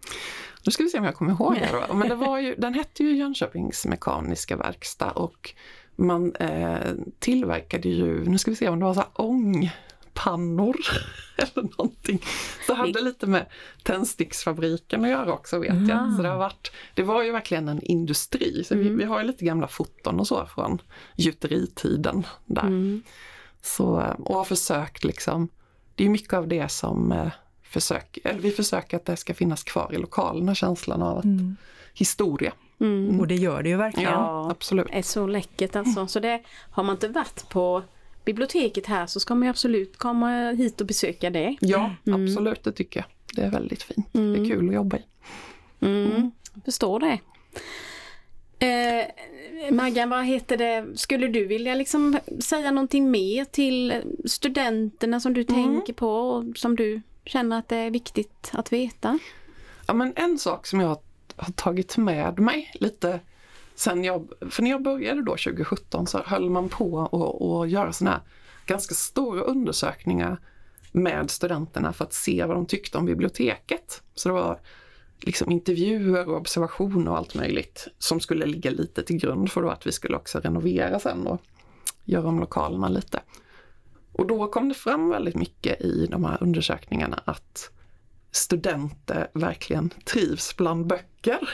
Nu 0.65 0.71
ska 0.71 0.83
vi 0.83 0.89
se 0.89 0.97
om 0.97 1.05
jag 1.05 1.15
kommer 1.15 1.31
ihåg 1.31 1.53
det. 1.53 1.93
Men 1.93 2.09
det 2.09 2.15
var 2.15 2.39
ju, 2.39 2.55
den 2.55 2.73
hette 2.73 3.03
ju 3.03 3.17
Jönköpings 3.17 3.85
Mekaniska 3.85 4.57
Verkstad 4.57 5.11
och 5.11 5.53
man 5.95 6.35
eh, 6.35 6.93
tillverkade 7.19 7.89
ju, 7.89 8.25
nu 8.25 8.37
ska 8.37 8.51
vi 8.51 8.57
se 8.57 8.69
om 8.69 8.79
det 8.79 8.85
var 8.85 8.93
så 8.93 8.99
här 8.99 9.09
ångpannor 9.13 10.75
eller 11.37 11.69
någonting. 11.77 12.21
Så 12.67 12.73
det 12.73 12.77
hade 12.77 13.01
lite 13.01 13.27
med 13.27 13.45
tändsticksfabriken 13.83 15.03
att 15.03 15.09
göra 15.09 15.33
också 15.33 15.59
vet 15.59 15.87
jag. 15.87 16.13
Så 16.15 16.21
det, 16.21 16.29
har 16.29 16.37
varit, 16.37 16.71
det 16.93 17.03
var 17.03 17.23
ju 17.23 17.31
verkligen 17.31 17.69
en 17.69 17.81
industri. 17.81 18.63
Så 18.63 18.75
vi, 18.75 18.89
vi 18.89 19.03
har 19.03 19.21
ju 19.21 19.27
lite 19.27 19.45
gamla 19.45 19.67
foton 19.67 20.19
och 20.19 20.27
så 20.27 20.45
från 20.45 20.81
gjuteritiden 21.15 22.25
där. 22.45 23.01
Så, 23.61 24.15
och 24.19 24.35
har 24.35 24.43
försökt 24.43 25.03
liksom, 25.03 25.49
det 25.95 26.05
är 26.05 26.09
mycket 26.09 26.33
av 26.33 26.47
det 26.47 26.71
som 26.71 27.11
eh, 27.11 27.31
försök, 27.63 28.17
eller 28.23 28.39
vi 28.39 28.51
försöker 28.51 28.97
att 28.97 29.05
det 29.05 29.17
ska 29.17 29.33
finnas 29.33 29.63
kvar 29.63 29.93
i 29.93 29.97
lokalerna, 29.97 30.55
känslan 30.55 31.01
av 31.01 31.17
att 31.17 31.25
historia. 31.93 32.53
Och 33.19 33.27
det 33.27 33.35
gör 33.35 33.63
det 33.63 33.69
ju 33.69 33.77
verkligen. 33.77 34.11
Ja, 34.11 34.51
absolut. 34.51 34.87
är 34.91 35.01
så 35.01 35.27
läckert 35.27 35.75
alltså. 35.75 36.07
Så 36.07 36.19
det, 36.19 36.41
har 36.71 36.83
man 36.83 36.95
inte 36.95 37.07
varit 37.07 37.49
på 37.49 37.83
biblioteket 38.25 38.85
här 38.85 39.05
så 39.05 39.19
ska 39.19 39.35
man 39.35 39.43
ju 39.43 39.49
absolut 39.49 39.97
komma 39.97 40.51
hit 40.51 40.81
och 40.81 40.87
besöka 40.87 41.29
det. 41.29 41.57
Ja, 41.59 41.95
absolut, 42.11 42.63
det 42.63 42.71
tycker 42.71 42.99
jag. 42.99 43.07
Det 43.35 43.41
är 43.41 43.51
väldigt 43.51 43.83
fint. 43.83 44.07
Det 44.11 44.19
är 44.19 44.49
kul 44.49 44.69
att 44.69 44.75
jobba 44.75 44.97
i. 44.97 45.03
Mm. 45.79 46.31
Förstår 46.65 46.99
det. 46.99 47.19
Eh, 48.59 49.05
Maggan, 49.71 50.09
vad 50.09 50.25
heter 50.25 50.57
det, 50.57 50.85
skulle 50.95 51.27
du 51.27 51.45
vilja 51.45 51.75
liksom 51.75 52.19
säga 52.39 52.71
någonting 52.71 53.11
mer 53.11 53.45
till 53.45 54.01
studenterna 54.25 55.19
som 55.19 55.33
du 55.33 55.43
tänker 55.43 55.93
på 55.93 56.09
och 56.09 56.57
som 56.57 56.75
du 56.75 57.01
känner 57.25 57.59
att 57.59 57.69
det 57.69 57.77
är 57.77 57.91
viktigt 57.91 58.51
att 58.53 58.73
veta? 58.73 59.19
Ja, 59.87 59.93
men 59.93 60.13
en 60.15 60.37
sak 60.37 60.67
som 60.67 60.79
jag 60.79 60.97
har, 61.37 61.53
tagit 61.53 61.97
med 61.97 62.39
mig 62.39 62.71
lite 62.73 63.19
sen 63.75 64.03
jag, 64.03 64.29
för 64.49 64.63
när 64.63 64.69
jag 64.69 64.83
började 64.83 65.21
då 65.21 65.31
2017 65.31 66.07
så 66.07 66.21
höll 66.25 66.49
man 66.49 66.69
på 66.69 67.01
att 67.61 67.69
göra 67.69 67.93
sådana 67.93 68.15
här 68.15 68.23
ganska 68.65 68.95
stora 68.95 69.41
undersökningar 69.41 70.39
med 70.91 71.29
studenterna 71.29 71.93
för 71.93 72.05
att 72.05 72.13
se 72.13 72.45
vad 72.45 72.55
de 72.55 72.65
tyckte 72.65 72.97
om 72.97 73.05
biblioteket. 73.05 74.03
Så 74.13 74.29
det 74.29 74.33
var 74.33 74.59
liksom 75.19 75.51
intervjuer 75.51 76.29
och 76.29 76.37
observationer 76.37 77.11
och 77.11 77.17
allt 77.17 77.35
möjligt 77.35 77.87
som 77.97 78.19
skulle 78.19 78.45
ligga 78.45 78.71
lite 78.71 79.03
till 79.03 79.17
grund 79.17 79.51
för 79.51 79.61
då 79.61 79.69
att 79.69 79.87
vi 79.87 79.91
skulle 79.91 80.15
också 80.15 80.39
renovera 80.39 80.99
sen 80.99 81.27
och 81.27 81.41
göra 82.05 82.27
om 82.27 82.39
lokalerna 82.39 82.89
lite. 82.89 83.21
Och 84.11 84.27
då 84.27 84.47
kom 84.47 84.69
det 84.69 84.75
fram 84.75 85.09
väldigt 85.09 85.35
mycket 85.35 85.81
i 85.81 86.07
de 86.11 86.25
här 86.25 86.37
undersökningarna 86.43 87.21
att 87.25 87.71
studenter 88.35 89.27
verkligen 89.33 89.89
trivs 89.89 90.57
bland 90.57 90.87
böcker. 90.87 91.49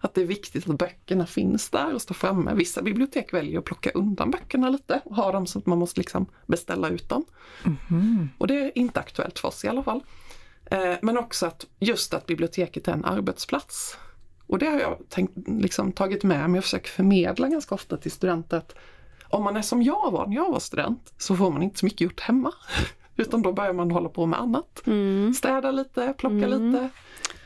Att 0.00 0.14
det 0.14 0.20
är 0.20 0.26
viktigt 0.26 0.68
att 0.68 0.78
böckerna 0.78 1.26
finns 1.26 1.70
där 1.70 1.94
och 1.94 2.02
står 2.02 2.14
framme. 2.14 2.54
Vissa 2.54 2.82
bibliotek 2.82 3.32
väljer 3.32 3.58
att 3.58 3.64
plocka 3.64 3.90
undan 3.90 4.30
böckerna 4.30 4.70
lite 4.70 5.00
och 5.04 5.16
ha 5.16 5.32
dem 5.32 5.46
så 5.46 5.58
att 5.58 5.66
man 5.66 5.78
måste 5.78 6.00
liksom 6.00 6.26
beställa 6.46 6.88
ut 6.88 7.08
dem. 7.08 7.24
Och 8.38 8.46
det 8.46 8.54
är 8.54 8.78
inte 8.78 9.00
aktuellt 9.00 9.38
för 9.38 9.48
oss 9.48 9.64
i 9.64 9.68
alla 9.68 9.82
fall. 9.82 10.00
Eh, 10.70 10.94
Men 11.02 11.18
också 11.18 11.46
att 11.46 11.66
just 11.78 12.14
att 12.14 12.26
biblioteket 12.26 12.88
är 12.88 12.92
en 12.92 13.04
arbetsplats. 13.04 13.96
Och 14.46 14.58
det 14.58 14.66
har 14.66 14.80
jag 14.80 14.98
tänkt, 15.08 15.32
liksom, 15.46 15.92
tagit 15.92 16.24
med 16.24 16.50
mig 16.50 16.58
och 16.58 16.64
försöker 16.64 16.90
förmedla 16.90 17.48
ganska 17.48 17.74
ofta 17.74 17.96
till 17.96 18.10
studenter 18.10 18.56
att 18.56 18.74
om 19.28 19.44
man 19.44 19.56
är 19.56 19.62
som 19.62 19.82
jag 19.82 20.10
var 20.10 20.26
när 20.26 20.36
jag 20.36 20.52
var 20.52 20.60
student 20.60 21.12
så 21.18 21.36
får 21.36 21.50
man 21.50 21.62
inte 21.62 21.78
så 21.78 21.86
mycket 21.86 22.00
gjort 22.00 22.20
hemma. 22.20 22.52
Utan 23.18 23.42
då 23.42 23.52
börjar 23.52 23.72
man 23.72 23.90
hålla 23.90 24.08
på 24.08 24.26
med 24.26 24.40
annat. 24.40 24.82
Städa 25.36 25.70
lite, 25.70 26.14
plocka 26.18 26.46
lite. 26.46 26.88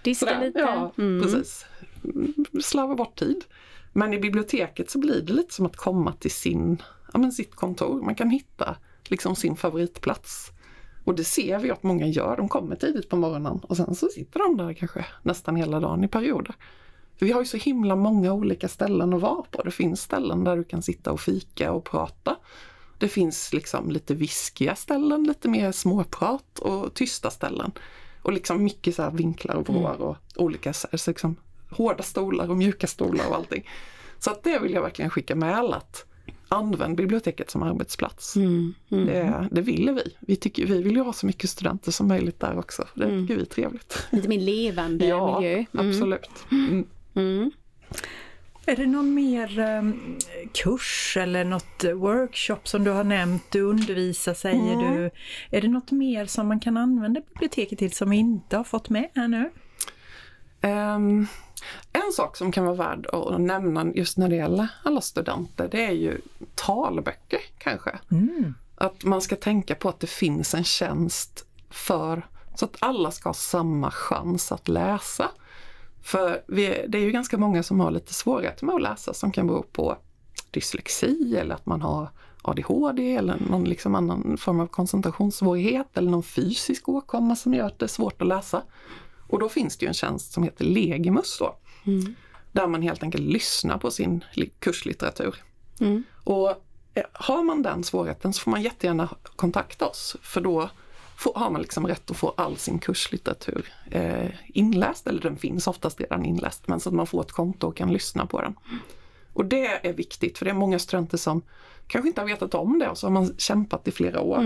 Diska 0.03 0.27
Sådär. 0.27 0.41
lite? 0.47 0.59
Ja, 0.59 0.93
Mm. 0.99 1.23
precis. 1.23 1.67
Mm, 2.05 2.35
Slarva 2.63 2.95
bort 2.95 3.19
tid. 3.19 3.45
Men 3.93 4.13
i 4.15 4.19
biblioteket 4.19 4.91
så 4.91 4.99
blir 4.99 5.23
det 5.23 5.33
lite 5.33 5.55
som 5.55 5.67
att 5.67 5.77
komma 5.77 6.13
till 6.13 6.31
sin, 6.31 6.83
ja, 7.13 7.19
men 7.19 7.33
sitt 7.33 7.55
kontor. 7.55 8.03
Man 8.03 8.15
kan 8.15 8.31
hitta 8.31 8.77
liksom 9.09 9.37
sin 9.37 9.57
favoritplats. 9.57 10.51
Och 11.05 11.15
det 11.15 11.25
ser 11.25 11.59
vi 11.59 11.71
att 11.71 11.83
många 11.83 12.07
gör. 12.07 12.37
De 12.37 12.49
kommer 12.49 12.77
tidigt 12.77 13.09
på 13.09 13.17
morgonen 13.17 13.59
och 13.63 13.77
sen 13.77 13.95
så 13.95 14.09
sitter 14.09 14.39
de 14.41 14.57
där 14.57 14.73
kanske 14.73 15.05
nästan 15.23 15.57
hela 15.57 15.81
dagen 15.81 16.05
i 16.05 16.09
perioder. 16.09 16.55
För 17.19 17.27
vi 17.27 17.33
har 17.33 17.41
ju 17.41 17.47
så 17.47 17.57
himla 17.57 17.97
många 17.97 18.33
olika 18.33 18.69
ställen 18.69 19.15
att 19.15 19.21
vara 19.21 19.43
på. 19.51 19.63
Det 19.63 19.71
finns 19.71 20.01
ställen 20.01 20.45
där 20.45 20.57
du 20.57 20.65
kan 20.65 20.83
sitta 20.83 21.13
och 21.13 21.21
fika 21.21 21.73
och 21.73 21.85
prata. 21.85 22.37
Det 23.03 23.09
finns 23.09 23.53
liksom 23.53 23.91
lite 23.91 24.15
viskiga 24.15 24.75
ställen, 24.75 25.25
lite 25.25 25.49
mer 25.49 25.73
småprat 25.73 26.59
och 26.59 26.95
tysta 26.95 27.31
ställen. 27.31 27.73
Och 28.23 28.33
liksom 28.33 28.65
mycket 28.65 28.95
så 28.95 29.11
vinklar 29.11 29.55
och 29.55 29.69
vrår 29.69 30.01
och 30.01 30.17
olika 30.37 30.73
så 30.73 30.89
här, 30.93 31.03
liksom, 31.07 31.37
hårda 31.71 32.03
stolar 32.03 32.51
och 32.51 32.57
mjuka 32.57 32.87
stolar 32.87 33.27
och 33.29 33.35
allting. 33.35 33.69
Så 34.19 34.31
att 34.31 34.43
det 34.43 34.59
vill 34.59 34.73
jag 34.73 34.83
verkligen 34.83 35.11
skicka 35.11 35.35
med 35.35 35.57
alla 35.57 35.77
att 35.77 36.07
använd 36.49 36.97
biblioteket 36.97 37.51
som 37.51 37.63
arbetsplats. 37.63 38.37
Mm. 38.37 38.75
Det, 38.89 39.49
det 39.51 39.61
ville 39.61 39.93
vi. 39.93 40.17
Vi, 40.21 40.37
tycker, 40.37 40.67
vi 40.67 40.83
vill 40.83 40.97
ju 40.97 41.03
ha 41.03 41.13
så 41.13 41.27
mycket 41.27 41.51
studenter 41.51 41.93
som 41.93 42.09
möjligt 42.09 42.41
där 42.41 42.59
också. 42.59 42.85
Det 42.95 43.21
tycker 43.21 43.37
vi 43.37 43.43
är 43.43 43.47
trevligt. 43.47 44.07
Lite 44.11 44.29
mer 44.29 44.41
levande 44.41 45.07
Ja, 45.07 45.41
miljö. 45.41 45.65
Mm. 45.73 45.89
absolut. 45.91 46.31
Mm. 48.67 48.69
Mm. 48.69 48.81
Är 48.81 48.85
det 48.85 48.87
någon 48.87 49.15
mer 49.15 49.59
eh, 49.59 49.83
kurs 50.55 51.17
eller 51.21 51.45
något 51.45 51.85
workshop 51.95 52.61
som 52.65 52.85
du 52.85 52.91
har 52.91 53.05
nämnt? 53.05 53.43
Du 53.51 53.61
undervisar 53.63 54.35
säger 54.35 54.77
du. 54.77 55.11
Är 55.51 55.61
det 55.61 55.69
något 55.69 55.91
mer 55.91 56.27
som 56.27 56.49
man 56.49 56.61
kan 56.61 56.77
använda 56.77 57.21
biblioteket 57.21 57.79
till 57.79 57.93
som 57.93 58.11
vi 58.11 58.17
inte 58.17 58.57
har 58.57 58.65
fått 58.65 58.89
med 58.89 59.09
här 59.15 59.29
nu? 59.29 59.51
Ehm, 60.61 61.27
en 61.93 62.13
sak 62.13 62.37
som 62.37 62.53
kan 62.53 62.65
vara 62.65 62.77
värd 62.77 63.07
att 63.07 63.41
nämna 63.41 63.87
just 63.95 64.19
när 64.19 64.29
det 64.29 64.37
gäller 64.37 64.69
alla 64.85 65.01
studenter, 65.01 65.69
det 65.71 65.85
är 65.85 65.93
ju 65.93 66.21
talböcker 66.55 67.41
kanske. 67.59 67.99
Att 68.75 69.05
man 69.05 69.21
ska 69.21 69.37
tänka 69.37 69.75
på 69.75 69.89
att 69.89 70.01
det 70.01 70.07
finns 70.07 70.55
en 70.55 70.65
tjänst 70.65 71.47
för 71.71 72.27
så 72.55 72.65
att 72.65 72.77
alla 72.79 73.11
ska 73.11 73.29
ha 73.29 73.35
samma 73.35 73.91
chans 73.91 74.53
att 74.53 74.69
läsa. 74.69 75.31
För 76.03 76.43
vi, 76.47 76.85
det 76.89 76.99
är 76.99 77.03
ju 77.03 77.11
ganska 77.11 77.39
många 77.39 77.63
som 77.63 77.81
har 77.81 77.91
lite 77.91 78.15
svårigheter 78.15 78.67
med 78.67 78.75
att 78.75 78.83
läsa 78.83 79.15
som 79.15 79.33
kan 79.33 79.47
bero 79.47 79.63
på 79.63 79.97
dyslexi 80.51 81.37
eller 81.37 81.55
att 81.55 81.67
man 81.67 81.83
har 81.83 82.09
ADHD 82.43 83.17
eller 83.17 83.37
någon 83.51 83.65
liksom 83.65 83.95
annan 83.95 84.37
form 84.37 84.61
av 84.61 84.67
koncentrationssvårighet 84.67 85.99
eller 85.99 86.11
någon 86.11 86.23
fysisk 86.23 86.89
åkomma 86.89 87.37
som 87.37 87.55
gör 87.55 87.67
att 87.67 87.79
det 87.79 87.87
är 87.87 87.89
svårt 87.89 88.23
att 88.23 88.29
läsa. 88.29 88.63
Och 89.29 89.39
då 89.39 89.49
finns 89.49 89.77
det 89.79 89.85
ju 89.85 89.89
en 89.89 89.95
tjänst 89.95 90.33
som 90.33 90.43
heter 90.43 90.65
Legimus 90.65 91.39
då. 91.39 91.57
Där 92.53 92.67
man 92.67 92.83
helt 92.83 93.03
enkelt 93.03 93.25
lyssnar 93.25 93.79
på 93.79 93.91
sin 93.91 94.25
li- 94.33 94.53
kurslitteratur. 94.59 95.37
Mm. 95.81 96.05
Och 96.25 96.51
eh, 96.95 97.05
har 97.13 97.43
man 97.43 97.63
den 97.63 97.85
svårigheten 97.85 98.33
så 98.33 98.41
får 98.41 98.51
man 98.51 98.63
jättegärna 98.63 99.09
kontakta 99.37 99.87
oss 99.87 100.17
för 100.23 100.41
då 100.41 100.71
får, 101.17 101.35
har 101.35 101.51
man 101.51 101.61
liksom 101.61 101.87
rätt 101.87 102.11
att 102.11 102.17
få 102.17 102.35
all 102.37 102.57
sin 102.57 102.79
kurslitteratur 102.79 103.73
eh, 103.91 104.31
inläst, 104.47 105.07
eller 105.07 105.21
den 105.21 105.37
finns 105.37 105.67
oftast 105.67 106.01
redan 106.01 106.25
inläst, 106.25 106.69
men 106.69 106.81
så 106.81 106.89
att 106.89 106.95
man 106.95 107.07
får 107.07 107.21
ett 107.21 107.33
konto 107.33 107.67
och 107.67 107.77
kan 107.77 107.93
lyssna 107.93 108.27
på 108.27 108.41
den. 108.41 108.55
Och 109.33 109.45
det 109.45 109.89
är 109.89 109.93
viktigt 109.93 110.39
för 110.39 110.45
det 110.45 110.51
är 110.51 110.55
många 110.55 110.79
studenter 110.79 111.19
som 111.19 111.43
kanske 111.87 112.09
inte 112.09 112.21
har 112.21 112.29
vetat 112.29 112.55
om 112.55 112.79
det 112.79 112.89
och 112.89 112.99
så 112.99 113.07
har 113.07 113.13
man 113.13 113.35
kämpat 113.39 113.89
i 113.89 113.91
flera 113.91 114.21
år. 114.21 114.39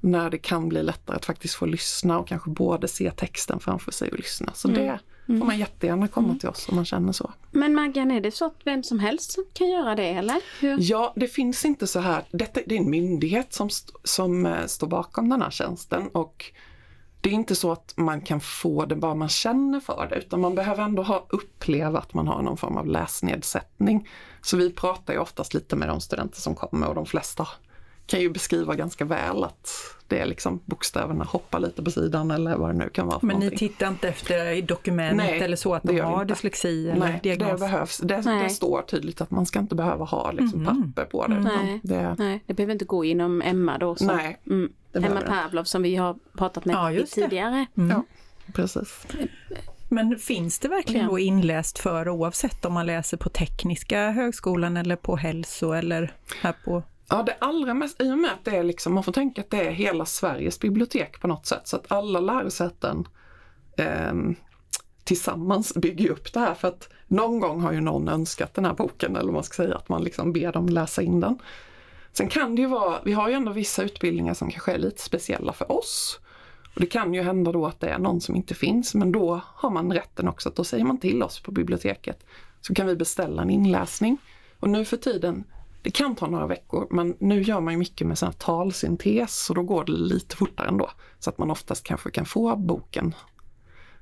När 0.00 0.30
det 0.30 0.38
kan 0.38 0.68
bli 0.68 0.82
lättare 0.82 1.16
att 1.16 1.24
faktiskt 1.24 1.54
få 1.54 1.66
lyssna 1.66 2.18
och 2.18 2.28
kanske 2.28 2.50
både 2.50 2.88
se 2.88 3.10
texten 3.10 3.60
framför 3.60 3.92
sig 3.92 4.10
och 4.10 4.16
lyssna. 4.18 4.52
Så 4.54 4.68
det 4.68 4.98
får 5.38 5.46
man 5.46 5.58
jättegärna 5.58 6.08
komma 6.08 6.34
till 6.40 6.48
oss 6.48 6.68
om 6.68 6.76
man 6.76 6.84
känner 6.84 7.12
så. 7.12 7.30
Men 7.50 7.74
Maggan, 7.74 8.10
är 8.10 8.20
det 8.20 8.30
så 8.30 8.44
att 8.46 8.56
vem 8.64 8.82
som 8.82 8.98
helst 8.98 9.38
kan 9.52 9.70
göra 9.70 9.94
det 9.94 10.08
eller? 10.08 10.36
Hur? 10.60 10.76
Ja, 10.80 11.12
det 11.16 11.26
finns 11.28 11.64
inte 11.64 11.86
så 11.86 12.00
här. 12.00 12.24
Detta, 12.30 12.60
det 12.66 12.74
är 12.74 12.78
en 12.80 12.90
myndighet 12.90 13.52
som, 13.52 13.66
st- 13.66 13.92
som 14.04 14.46
eh, 14.46 14.66
står 14.66 14.86
bakom 14.86 15.28
den 15.28 15.42
här 15.42 15.50
tjänsten 15.50 16.08
och 16.08 16.44
det 17.20 17.30
är 17.30 17.34
inte 17.34 17.54
så 17.54 17.72
att 17.72 17.94
man 17.96 18.20
kan 18.20 18.40
få 18.40 18.84
det 18.84 18.96
bara 18.96 19.14
man 19.14 19.28
känner 19.28 19.80
för 19.80 20.06
det 20.10 20.16
utan 20.16 20.40
man 20.40 20.54
behöver 20.54 20.82
ändå 20.84 21.02
ha 21.02 21.26
uppleva 21.28 21.98
att 21.98 22.14
man 22.14 22.28
har 22.28 22.42
någon 22.42 22.56
form 22.56 22.76
av 22.76 22.86
läsnedsättning. 22.86 24.08
Så 24.42 24.56
vi 24.56 24.72
pratar 24.72 25.12
ju 25.12 25.18
oftast 25.18 25.54
lite 25.54 25.76
med 25.76 25.88
de 25.88 26.00
studenter 26.00 26.40
som 26.40 26.54
kommer 26.54 26.88
och 26.88 26.94
de 26.94 27.06
flesta 27.06 27.48
kan 28.10 28.20
ju 28.20 28.30
beskriva 28.30 28.74
ganska 28.74 29.04
väl 29.04 29.44
att 29.44 29.70
det 30.08 30.18
är 30.18 30.26
liksom 30.26 30.60
bokstäverna 30.64 31.24
hoppar 31.24 31.60
lite 31.60 31.82
på 31.82 31.90
sidan 31.90 32.30
eller 32.30 32.56
vad 32.56 32.70
det 32.70 32.78
nu 32.78 32.88
kan 32.88 33.06
vara 33.06 33.20
för 33.20 33.26
Men 33.26 33.36
ni 33.38 33.44
någonting. 33.44 33.68
tittar 33.68 33.88
inte 33.88 34.08
efter 34.08 34.46
i 34.50 34.60
dokument 34.62 35.16
Nej, 35.16 35.40
eller 35.40 35.56
så 35.56 35.74
att 35.74 35.82
det 35.82 35.92
de 35.92 36.00
har 36.00 36.22
inte. 36.22 36.34
dyslexi 36.34 36.88
eller 36.90 37.00
Nej, 37.00 37.20
det 37.22 37.34
diagnos? 37.36 37.60
behövs. 37.60 37.98
Det, 37.98 38.20
Nej. 38.24 38.42
det 38.44 38.50
står 38.50 38.82
tydligt 38.82 39.20
att 39.20 39.30
man 39.30 39.46
ska 39.46 39.58
inte 39.58 39.74
behöva 39.74 40.04
ha 40.04 40.32
liksom 40.32 40.64
papper 40.94 41.04
på 41.10 41.26
det. 41.26 41.34
Nej. 41.40 41.52
utan 41.52 41.80
Det, 41.82 42.14
Nej, 42.18 42.42
det 42.46 42.54
behöver 42.54 42.72
inte 42.72 42.84
gå 42.84 43.04
inom 43.04 43.42
Emma 43.42 43.78
då. 43.78 43.96
Som, 43.96 44.06
nej, 44.06 44.40
Mm. 44.46 44.72
det 44.92 44.98
Emma 44.98 45.20
det. 45.20 45.26
Pavlov 45.26 45.64
som 45.64 45.82
vi 45.82 45.96
har 45.96 46.16
pratat 46.38 46.64
med 46.64 46.74
Ja, 46.76 46.92
just 46.92 47.14
det. 47.14 47.22
tidigare. 47.22 47.66
Mm. 47.76 47.90
Ja. 47.90 48.02
precis. 48.52 49.06
Men 49.92 50.18
finns 50.18 50.58
det 50.58 50.68
verkligen 50.68 51.06
då 51.08 51.18
inläst 51.18 51.78
för 51.78 52.08
oavsett 52.08 52.64
om 52.64 52.72
man 52.72 52.86
läser 52.86 53.16
på 53.16 53.28
Tekniska 53.28 54.10
högskolan 54.10 54.76
eller 54.76 54.96
på 54.96 55.16
hälso 55.16 55.72
eller 55.72 56.12
här 56.42 56.54
på... 56.64 56.82
Ja, 57.10 57.22
det 57.22 57.36
allra 57.38 57.74
mest, 57.74 58.02
i 58.02 58.12
och 58.12 58.18
med 58.18 58.30
att 58.30 58.44
det 58.44 58.56
är 58.56 58.62
liksom, 58.62 58.94
man 58.94 59.04
får 59.04 59.12
tänka 59.12 59.40
att 59.40 59.50
det 59.50 59.66
är 59.66 59.70
hela 59.70 60.06
Sveriges 60.06 60.60
bibliotek 60.60 61.20
på 61.20 61.28
något 61.28 61.46
sätt, 61.46 61.68
så 61.68 61.76
att 61.76 61.92
alla 61.92 62.20
lärosäten 62.20 63.08
eh, 63.76 64.14
tillsammans 65.04 65.74
bygger 65.76 66.10
upp 66.10 66.32
det 66.32 66.40
här 66.40 66.54
för 66.54 66.68
att 66.68 66.88
någon 67.06 67.40
gång 67.40 67.60
har 67.60 67.72
ju 67.72 67.80
någon 67.80 68.08
önskat 68.08 68.54
den 68.54 68.64
här 68.64 68.74
boken 68.74 69.16
eller 69.16 69.24
vad 69.24 69.34
man 69.34 69.44
ska 69.44 69.54
säga, 69.54 69.76
att 69.76 69.88
man 69.88 70.04
liksom 70.04 70.32
ber 70.32 70.52
dem 70.52 70.68
läsa 70.68 71.02
in 71.02 71.20
den. 71.20 71.38
Sen 72.12 72.28
kan 72.28 72.54
det 72.54 72.62
ju 72.62 72.68
vara, 72.68 73.00
vi 73.04 73.12
har 73.12 73.28
ju 73.28 73.34
ändå 73.34 73.52
vissa 73.52 73.82
utbildningar 73.82 74.34
som 74.34 74.50
kanske 74.50 74.72
är 74.72 74.78
lite 74.78 75.02
speciella 75.02 75.52
för 75.52 75.72
oss. 75.72 76.20
Och 76.74 76.80
det 76.80 76.86
kan 76.86 77.14
ju 77.14 77.22
hända 77.22 77.52
då 77.52 77.66
att 77.66 77.80
det 77.80 77.88
är 77.88 77.98
någon 77.98 78.20
som 78.20 78.36
inte 78.36 78.54
finns, 78.54 78.94
men 78.94 79.12
då 79.12 79.40
har 79.46 79.70
man 79.70 79.92
rätten 79.92 80.28
också 80.28 80.48
att 80.48 80.56
då 80.56 80.64
säger 80.64 80.84
man 80.84 80.98
till 80.98 81.22
oss 81.22 81.40
på 81.40 81.52
biblioteket 81.52 82.26
så 82.60 82.74
kan 82.74 82.86
vi 82.86 82.96
beställa 82.96 83.42
en 83.42 83.50
inläsning. 83.50 84.18
Och 84.60 84.68
nu 84.68 84.84
för 84.84 84.96
tiden, 84.96 85.44
det 85.82 85.90
kan 85.90 86.14
ta 86.16 86.26
några 86.26 86.46
veckor, 86.46 86.86
men 86.90 87.16
nu 87.20 87.42
gör 87.42 87.60
man 87.60 87.72
ju 87.74 87.78
mycket 87.78 88.06
med 88.06 88.18
sån 88.18 88.26
här 88.26 88.32
talsyntes 88.32 89.50
och 89.50 89.56
då 89.56 89.62
går 89.62 89.84
det 89.84 89.92
lite 89.92 90.36
fortare 90.36 90.68
ändå. 90.68 90.90
Så 91.18 91.30
att 91.30 91.38
man 91.38 91.50
oftast 91.50 91.84
kanske 91.84 92.10
kan 92.10 92.24
få 92.26 92.56
boken 92.56 93.14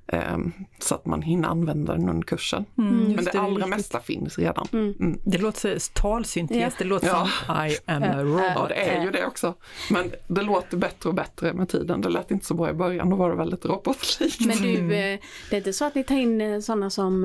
ehm, 0.06 0.52
så 0.78 0.94
att 0.94 1.06
man 1.06 1.22
hinner 1.22 1.48
använda 1.48 1.92
den 1.94 2.08
under 2.08 2.26
kursen. 2.26 2.64
Mm, 2.78 2.96
Men 2.98 3.10
just 3.12 3.24
det 3.24 3.30
det, 3.32 3.40
allra 3.40 3.50
riktigt. 3.56 3.68
mesta 3.70 4.00
finns 4.00 4.38
redan. 4.38 4.66
Mm. 4.72 5.18
Det 5.24 5.38
låter 5.38 5.78
så, 5.78 5.92
talsyntes, 5.94 6.56
Ja. 6.56 6.70
det 6.78 6.84
låter 6.84 7.06
Ja. 7.06 7.28
som 7.46 7.66
I 7.66 7.76
am 7.86 8.02
a 8.02 8.22
robot. 8.22 8.40
Ja, 8.56 8.66
det 8.68 8.74
är 8.90 9.04
ju 9.04 9.10
det 9.10 9.26
också. 9.26 9.54
Men 9.90 10.12
det 10.28 10.42
låter 10.42 10.76
bättre 10.76 11.08
och 11.08 11.14
bättre 11.14 11.52
med 11.52 11.68
tiden. 11.68 12.00
Det 12.00 12.08
lät 12.08 12.30
inte 12.30 12.46
så 12.46 12.54
bra 12.54 12.70
i 12.70 12.72
början, 12.72 13.10
då 13.10 13.16
var 13.16 13.30
det 13.30 13.36
väldigt 13.36 13.64
robotlikt. 13.64 14.40
Men 14.46 14.56
du, 14.56 14.74
eh, 14.78 15.18
det 15.50 15.56
är 15.56 15.58
inte 15.58 15.72
så 15.72 15.84
att 15.84 15.94
ni 15.94 16.04
tar 16.04 16.14
in 16.16 16.40
eh, 16.40 16.60
sådana 16.60 16.90
som 16.90 17.24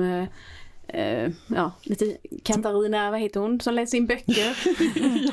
eh, 0.88 1.30
ja, 1.46 1.72
lite 1.82 2.16
Katarina, 2.44 3.10
vad 3.10 3.20
heter 3.20 3.40
hon, 3.40 3.60
som 3.60 3.74
läser 3.74 3.98
in 3.98 4.06
böcker? 4.06 4.56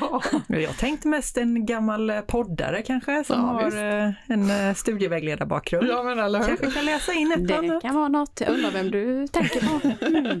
ja. 0.00 0.22
Jag 0.48 0.76
tänkte 0.78 1.08
mest 1.08 1.36
en 1.36 1.66
gammal 1.66 2.10
eh, 2.10 2.20
poddare 2.20 2.82
kanske 2.82 3.24
som 3.24 3.36
Ja, 3.40 3.46
har 3.46 3.64
visst. 3.64 3.76
eh, 3.76 4.36
en 4.60 4.74
studievägledarbakgrund. 4.74 5.88
ja, 5.88 6.02
men 6.02 6.18
eller 6.18 6.38
hur? 6.38 6.46
Kanske 6.46 6.70
kan 6.70 6.84
läsa 6.84 7.12
in 7.12 7.32
ett 7.32 7.48
Det 7.48 7.58
annat. 7.58 7.82
kan 7.82 7.94
vara 7.94 8.08
något, 8.08 8.40
jag 8.40 8.54
undrar 8.54 8.70
vem 8.70 8.90
du 8.90 9.26
tänker 9.28 9.60
på. 9.60 9.80
Mm. 10.06 10.40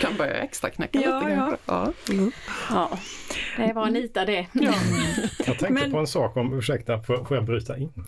Kan 0.00 0.16
börja 0.18 0.32
extra 0.34 0.70
knäcka 0.70 1.00
Ja, 1.00 1.18
lite 1.20 1.30
ja. 1.36 1.56
Ja. 1.66 1.92
Mm. 2.14 2.30
Ja, 2.70 2.98
det 3.56 3.72
var 3.72 3.86
Anita 3.86 4.24
det. 4.24 4.46
Ja. 4.52 4.74
Jag 5.38 5.44
tänkte 5.46 5.70
Men- 5.70 5.92
på 5.92 5.98
en 5.98 6.06
sak 6.06 6.36
om, 6.36 6.58
ursäkta, 6.58 7.02
får, 7.02 7.24
får 7.24 7.36
jag 7.36 7.44
bryta 7.46 7.78
in? 7.78 7.92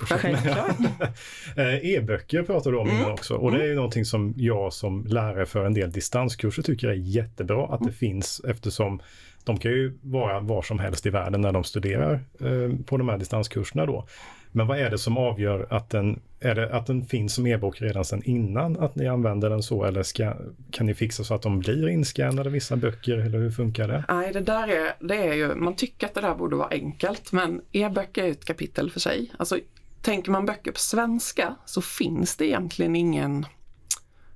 Eh, 1.56 1.74
E-böcker 1.86 2.42
pratar 2.42 2.70
du 2.70 2.76
om 2.78 2.88
Mm. 2.90 3.12
också 3.12 3.34
och 3.34 3.52
det 3.52 3.62
är 3.62 3.66
ju 3.66 3.74
någonting 3.74 4.04
som 4.04 4.34
jag 4.36 4.72
som 4.72 5.04
lärare 5.06 5.46
för 5.46 5.64
en 5.64 5.74
del 5.74 5.92
distanskurser 5.92 6.62
tycker 6.62 6.88
är 6.88 6.92
jättebra 6.94 7.64
att 7.64 7.80
Mm. 7.80 7.92
det 7.92 7.98
finns 7.98 8.40
eftersom 8.48 9.00
de 9.44 9.58
kan 9.58 9.70
ju 9.70 9.98
vara 10.02 10.40
var 10.40 10.62
som 10.62 10.78
helst 10.78 11.06
i 11.06 11.10
världen 11.10 11.40
när 11.40 11.52
de 11.52 11.64
studerar 11.64 12.12
eh, 12.40 12.84
på 12.86 12.96
de 12.96 13.08
här 13.08 13.18
distanskurserna 13.18 13.86
då. 13.86 14.06
Men 14.52 14.66
vad 14.66 14.78
är 14.78 14.90
det 14.90 14.98
som 14.98 15.18
avgör 15.18 15.66
att 15.70 15.90
den, 15.90 16.20
är 16.40 16.54
det 16.54 16.74
att 16.74 16.86
den 16.86 17.04
finns 17.04 17.34
som 17.34 17.46
e-bok 17.46 17.82
redan 17.82 18.04
sedan 18.04 18.22
innan 18.24 18.78
att 18.78 18.96
ni 18.96 19.08
använder 19.08 19.50
den 19.50 19.62
så 19.62 19.84
eller 19.84 20.02
ska, 20.02 20.34
kan 20.70 20.86
ni 20.86 20.94
fixa 20.94 21.24
så 21.24 21.34
att 21.34 21.42
de 21.42 21.58
blir 21.58 21.88
inskannade 21.88 22.50
vissa 22.50 22.76
böcker 22.76 23.18
eller 23.18 23.38
hur 23.38 23.50
funkar 23.50 23.88
det? 23.88 24.04
Nej, 24.08 24.32
det 24.32 24.40
där 24.40 24.68
är, 24.68 25.06
det 25.08 25.16
är 25.16 25.34
ju, 25.34 25.54
man 25.54 25.76
tycker 25.76 26.06
att 26.06 26.14
det 26.14 26.20
där 26.20 26.34
borde 26.34 26.56
vara 26.56 26.68
enkelt, 26.68 27.32
men 27.32 27.60
e-böcker 27.72 28.24
är 28.24 28.30
ett 28.30 28.44
kapitel 28.44 28.90
för 28.90 29.00
sig. 29.00 29.32
Alltså, 29.36 29.58
tänker 30.02 30.30
man 30.30 30.46
böcker 30.46 30.72
på 30.72 30.78
svenska 30.78 31.56
så 31.64 31.82
finns 31.82 32.36
det 32.36 32.46
egentligen 32.46 32.96
ingen 32.96 33.46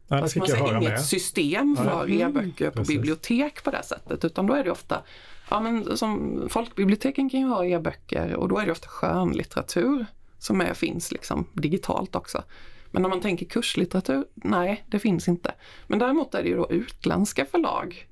Ja, 0.09 0.21
det 0.21 0.29
fick 0.29 0.41
man 0.41 0.49
jag 0.49 0.59
säga, 0.59 0.69
höra 0.69 0.79
inget 0.79 0.91
med. 0.91 1.05
system 1.05 1.77
för 1.77 2.11
e-böcker 2.11 2.71
på 2.71 2.77
Precis. 2.77 2.95
bibliotek 2.97 3.65
på 3.65 3.71
det 3.71 3.83
sättet 3.83 4.25
utan 4.25 4.47
då 4.47 4.55
är 4.55 4.65
det 4.65 4.71
ofta, 4.71 5.03
ja 5.51 5.61
men 5.61 5.97
som 5.97 6.43
folkbiblioteken 6.51 7.31
kan 7.31 7.41
ju 7.41 7.47
ha 7.47 7.65
e-böcker 7.65 8.35
och 8.35 8.49
då 8.49 8.59
är 8.59 8.67
det 8.67 8.73
ofta 8.73 8.89
skönlitteratur 8.89 10.07
som 10.39 10.61
är, 10.61 10.75
finns 10.75 11.13
liksom 11.13 11.47
digitalt 11.53 12.15
också. 12.15 12.43
Men 12.91 13.03
när 13.03 13.09
man 13.09 13.21
tänker 13.21 13.47
kurslitteratur, 13.47 14.25
nej 14.35 14.85
det 14.91 14.99
finns 14.99 15.29
inte. 15.29 15.55
Men 15.87 15.99
däremot 15.99 16.35
är 16.35 16.43
det 16.43 16.49
ju 16.49 16.57
då 16.57 16.71
utländska 16.71 17.45
förlag 17.45 18.09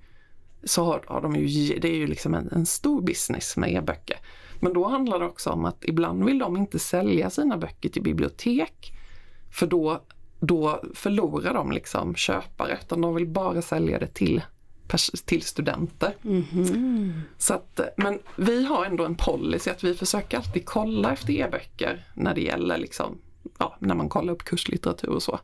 så 0.65 0.85
har, 0.85 1.05
har 1.07 1.21
de 1.21 1.37
ju, 1.37 1.79
det 1.79 1.89
är 1.89 1.97
ju 1.97 2.07
liksom 2.07 2.35
en, 2.35 2.49
en 2.53 2.67
stor 2.67 3.03
business 3.03 3.57
med 3.57 3.73
e-böcker. 3.73 4.17
Men 4.61 4.73
då 4.73 4.89
handlar 4.89 5.19
det 5.19 5.27
också 5.27 5.51
om 5.51 5.65
att 5.65 5.85
ibland 5.85 6.25
vill 6.25 6.39
de 6.39 6.57
inte 6.57 6.79
sälja 6.79 7.31
sina 7.31 7.57
böcker 7.57 7.89
till 7.89 8.03
bibliotek 8.03 8.93
för 9.51 9.67
då, 9.67 10.03
då 10.47 10.83
förlorar 10.95 11.55
de 11.55 11.73
liksom 11.73 12.15
köpare 12.15 12.79
utan 12.83 13.01
de 13.01 13.15
vill 13.15 13.27
bara 13.27 13.63
sälja 13.63 13.99
det 13.99 14.07
till, 14.07 14.43
till 15.25 15.43
studenter. 15.43 16.17
Så 17.39 17.55
att, 17.55 17.81
men 17.97 18.19
vi 18.37 18.65
har 18.65 18.85
ändå 18.85 19.05
en 19.05 19.15
policy 19.15 19.71
att 19.71 19.85
vi 19.85 19.95
försöker 19.95 20.37
alltid 20.37 20.67
kolla 20.67 21.13
efter 21.13 21.33
e-böcker 21.33 22.05
när 22.15 22.35
det 22.35 22.41
gäller 22.41 22.79
liksom, 22.79 23.19
ja, 23.59 23.77
när 23.79 23.95
man 23.95 24.09
kollar 24.09 24.33
upp 24.33 24.45
kurslitteratur 24.45 25.11
och 25.11 25.23
så. 25.23 25.41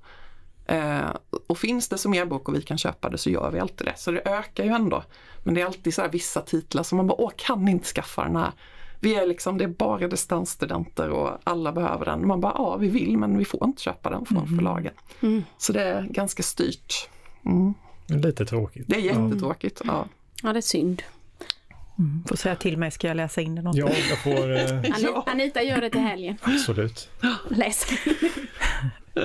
Eh, 0.67 1.11
och 1.47 1.59
finns 1.59 1.89
det 1.89 1.99
som 1.99 2.15
e-bok 2.15 2.49
och 2.49 2.55
vi 2.55 2.63
kan 2.63 2.79
köpa 2.79 3.11
det 3.11 3.19
så 3.19 3.31
gör 3.31 3.51
vi 3.51 3.61
alltid 3.61 3.87
det. 3.87 3.95
Så 3.97 4.11
det 4.11 4.29
ökar 4.29 4.65
ju 4.65 4.71
ändå. 4.71 5.03
Men 5.45 5.55
det 5.55 5.61
är 5.61 5.67
alltid 5.67 5.95
så 5.95 6.09
vissa 6.09 6.41
titlar 6.41 6.83
som 6.83 6.97
man 6.97 7.07
bara, 7.07 7.21
åh 7.21 7.31
kan 7.37 7.69
inte 7.69 7.87
skaffa 7.87 8.25
den 8.25 8.37
här? 8.37 8.53
Vi 9.01 9.15
är 9.15 9.27
liksom, 9.27 9.59
det 9.59 9.65
är 9.65 9.69
bara 9.69 10.09
distansstudenter 10.09 11.09
och 11.11 11.39
alla 11.45 11.73
behöver 11.73 12.05
den. 12.05 12.27
Man 12.27 12.41
bara, 12.41 12.53
ja 12.57 12.77
vi 12.77 12.89
vill 12.89 13.19
men 13.19 13.39
vi 13.39 13.45
får 13.45 13.65
inte 13.65 13.83
köpa 13.83 14.11
den 14.11 14.27
från 14.27 14.47
förlagen. 14.57 14.93
Så 15.59 15.73
det 15.73 15.83
är 15.83 16.03
ganska 16.03 16.43
styrt. 16.43 17.09
Mm. 17.47 17.75
Lite 18.07 18.47
tråkigt. 18.47 18.85
Det 18.89 18.97
är 18.97 19.01
jättetråkigt. 19.01 19.81
Ja. 19.85 20.07
Ja, 20.43 20.53
det 20.53 20.59
är 20.59 20.61
synd. 20.61 21.03
Får 22.29 22.37
säga 22.37 22.57
till 22.57 22.77
mig, 22.79 22.91
ska 22.91 23.09
jag 23.09 23.17
läsa 23.17 23.41
in 23.41 23.55
det 23.55 23.63
något? 23.63 23.77
Ja, 23.77 23.89
jag 24.09 24.19
får 24.19 24.53
eh, 24.57 24.61
Ani- 24.63 24.95
Ja. 24.99 25.25
Anita 25.27 25.63
gör 25.63 25.81
det 25.81 25.91
till 25.91 26.01
helgen. 26.01 26.37
absolut. 26.43 27.09
Läs. 27.49 27.87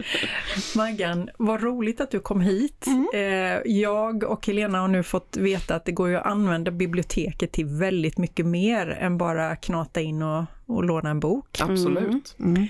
Maggan, 0.75 1.29
vad 1.38 1.62
roligt 1.63 2.01
att 2.01 2.12
du 2.12 2.19
kom 2.19 2.41
hit. 2.41 2.86
Eh, 3.13 3.21
Jag 3.65 4.23
och 4.23 4.47
Helena 4.47 4.79
har 4.79 4.88
nu 4.88 5.03
fått 5.03 5.38
veta 5.38 5.75
att 5.75 5.86
det 5.86 5.91
går 5.91 6.10
ju 6.10 6.15
att 6.15 6.25
använda 6.25 6.71
biblioteket 6.71 7.51
till 7.51 7.65
väldigt 7.65 8.17
mycket 8.17 8.45
mer 8.45 8.89
än 8.89 9.17
bara 9.17 9.55
knata 9.55 10.01
in 10.01 10.21
och, 10.21 10.43
och 10.65 10.84
låna 10.84 11.10
en 11.10 11.19
bok. 11.19 11.62
Absolut. 11.62 12.36
Mm. 12.39 12.67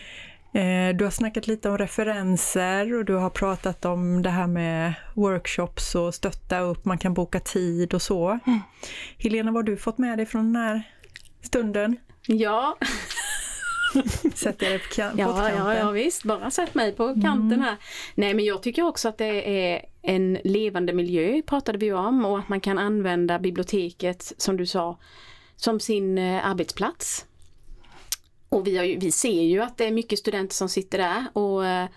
Eh, 0.54 0.98
Du 0.98 1.04
har 1.04 1.12
snackat 1.12 1.48
lite 1.48 1.70
om 1.70 1.78
referenser 1.78 2.94
och 2.94 3.06
du 3.06 3.14
har 3.14 3.30
pratat 3.30 3.86
om 3.86 4.22
det 4.22 4.30
här 4.30 4.48
med 4.48 4.94
workshops 5.14 5.96
och 5.96 6.16
stötta 6.16 6.60
upp, 6.60 6.86
man 6.86 6.98
kan 6.98 7.14
boka 7.14 7.40
tid 7.40 7.94
och 7.94 8.02
så. 8.02 8.40
Helena, 9.18 9.52
vad 9.52 9.64
har 9.64 9.64
du 9.72 9.78
fått 9.78 9.98
med 9.98 10.18
dig 10.18 10.26
från 10.26 10.54
den 10.54 10.62
här 10.64 10.84
stunden? 11.42 11.98
Ja, 12.28 12.78
Sätter 14.36 14.66
jag 14.66 14.74
dig 14.74 14.80
på 14.80 14.94
kan- 14.96 15.18
ja, 15.18 15.26
pottkanten? 15.28 15.58
ja, 15.66 15.74
ja 15.76 15.92
visst, 15.92 16.24
bara 16.24 16.52
sätt 16.52 16.76
mig 16.76 16.92
på 16.92 17.22
kanten 17.22 17.62
här. 17.62 17.76
Nej 18.16 18.34
men 18.34 18.46
jag 18.46 18.64
tycker 18.64 18.84
också 18.88 19.10
att 19.10 19.18
det 19.18 19.70
är 19.72 19.86
en 20.02 20.38
levande 20.44 20.94
miljö 20.94 21.42
pratade 21.42 21.78
vi 21.78 21.94
om 21.94 22.26
och 22.26 22.40
att 22.40 22.50
man 22.50 22.60
kan 22.60 22.78
använda 22.78 23.40
biblioteket 23.40 24.34
som 24.38 24.58
du 24.58 24.66
sa 24.66 24.98
som 25.56 25.80
sin 25.80 26.18
eh, 26.18 26.48
arbetsplats. 26.48 27.26
Och 28.50 28.68
vi, 28.68 28.78
har 28.78 28.84
ju, 28.86 29.00
vi 29.00 29.12
ser 29.12 29.42
ju 29.44 29.62
att 29.62 29.78
det 29.78 29.86
är 29.86 29.92
mycket 29.92 30.20
studenter 30.20 30.56
som 30.56 30.70
sitter 30.70 30.98
där 30.98 31.26
och 31.34 31.66
eh, 31.66 31.88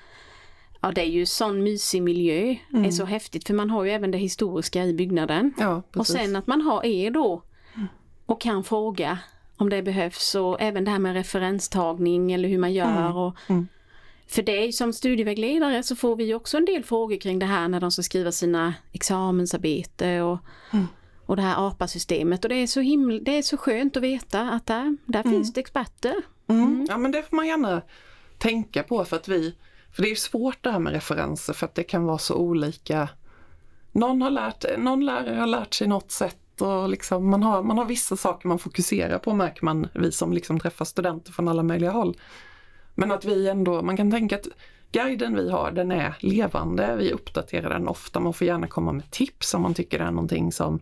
ja 0.80 0.90
det 0.92 1.00
är 1.00 1.06
ju 1.10 1.26
sån 1.26 1.62
mysig 1.62 2.02
miljö, 2.02 2.56
det 2.70 2.86
är 2.86 2.90
så 2.90 3.04
häftigt 3.04 3.46
för 3.46 3.54
man 3.54 3.70
har 3.70 3.84
ju 3.84 3.90
även 3.90 4.10
det 4.10 4.18
historiska 4.18 4.84
i 4.84 4.92
byggnaden. 4.94 5.52
Ja, 5.58 5.82
Och 5.96 6.06
sen 6.06 6.36
att 6.36 6.46
man 6.46 6.60
har 6.60 6.86
er 6.86 7.10
då 7.10 7.42
och 8.26 8.40
kan 8.40 8.64
fråga 8.64 9.18
om 9.58 9.68
det 9.70 9.82
behövs 9.82 10.34
och 10.34 10.60
även 10.60 10.84
det 10.84 10.90
här 10.90 10.98
med 10.98 11.14
referenstagning 11.14 12.32
eller 12.32 12.48
hur 12.48 12.58
man 12.58 12.72
gör. 12.72 13.16
Och, 13.16 13.36
Mm. 13.46 13.68
För 14.30 14.42
dig 14.42 14.72
som 14.72 14.92
studievägledare 14.92 15.82
så 15.82 15.96
får 15.96 16.16
vi 16.16 16.34
också 16.34 16.56
en 16.56 16.64
del 16.64 16.84
frågor 16.84 17.16
kring 17.16 17.38
det 17.38 17.46
här 17.46 17.68
när 17.68 17.80
de 17.80 17.90
ska 17.90 18.02
skriva 18.02 18.32
sina 18.32 18.74
examensarbete 18.92 20.20
och, 20.20 20.38
Mm. 20.72 20.86
och 21.26 21.36
det 21.36 21.42
här 21.42 21.68
APA-systemet. 21.68 22.44
Och 22.44 22.48
det 22.48 22.54
är, 22.54 22.66
så 22.66 22.80
himla, 22.80 23.18
det 23.22 23.38
är 23.38 23.42
så 23.42 23.56
skönt 23.56 23.96
att 23.96 24.02
veta 24.02 24.40
att 24.50 24.66
där, 24.66 24.96
där 25.06 25.22
finns 25.22 25.52
det 25.52 25.60
experter. 25.60 26.14
Mm. 26.46 26.86
Ja 26.88 26.98
men 26.98 27.12
det 27.12 27.22
får 27.22 27.36
man 27.36 27.46
gärna 27.46 27.82
tänka 28.38 28.82
på 28.82 29.04
för 29.04 29.16
att 29.16 29.28
vi, 29.28 29.54
för 29.92 30.02
det 30.02 30.10
är 30.10 30.14
svårt 30.14 30.62
det 30.64 30.70
här 30.70 30.78
med 30.78 30.92
referenser 30.92 31.52
för 31.52 31.66
att 31.66 31.74
det 31.74 31.82
kan 31.84 32.04
vara 32.04 32.18
så 32.18 32.34
olika. 32.34 33.08
Någon, 33.92 34.22
har 34.22 34.30
lärt, 34.30 34.78
någon 34.78 35.06
lärare 35.06 35.36
har 35.40 35.46
lärt 35.46 35.74
sig 35.74 35.86
något 35.88 36.10
sätt 36.10 36.36
och 36.60 36.88
liksom 36.88 37.30
man, 37.30 37.42
har, 37.42 37.62
man 37.62 37.78
har 37.78 37.84
vissa 37.84 38.16
saker 38.16 38.48
man 38.48 38.58
fokuserar 38.58 39.18
på 39.18 39.34
märker 39.34 39.64
man, 39.64 39.88
vi 39.94 40.12
som 40.12 40.32
liksom 40.32 40.60
träffar 40.60 40.84
studenter 40.84 41.32
från 41.32 41.48
alla 41.48 41.62
möjliga 41.62 41.90
håll. 41.90 42.16
Men 42.94 43.12
att 43.12 43.24
vi 43.24 43.48
ändå, 43.48 43.82
man 43.82 43.96
kan 43.96 44.10
tänka 44.10 44.36
att 44.36 44.48
guiden 44.92 45.34
vi 45.34 45.50
har 45.50 45.70
den 45.70 45.92
är 45.92 46.14
levande, 46.20 46.96
vi 46.96 47.12
uppdaterar 47.12 47.70
den 47.70 47.88
ofta, 47.88 48.20
man 48.20 48.34
får 48.34 48.46
gärna 48.46 48.66
komma 48.66 48.92
med 48.92 49.10
tips 49.10 49.54
om 49.54 49.62
man 49.62 49.74
tycker 49.74 49.98
det 49.98 50.04
är 50.04 50.10
någonting 50.10 50.52
som, 50.52 50.80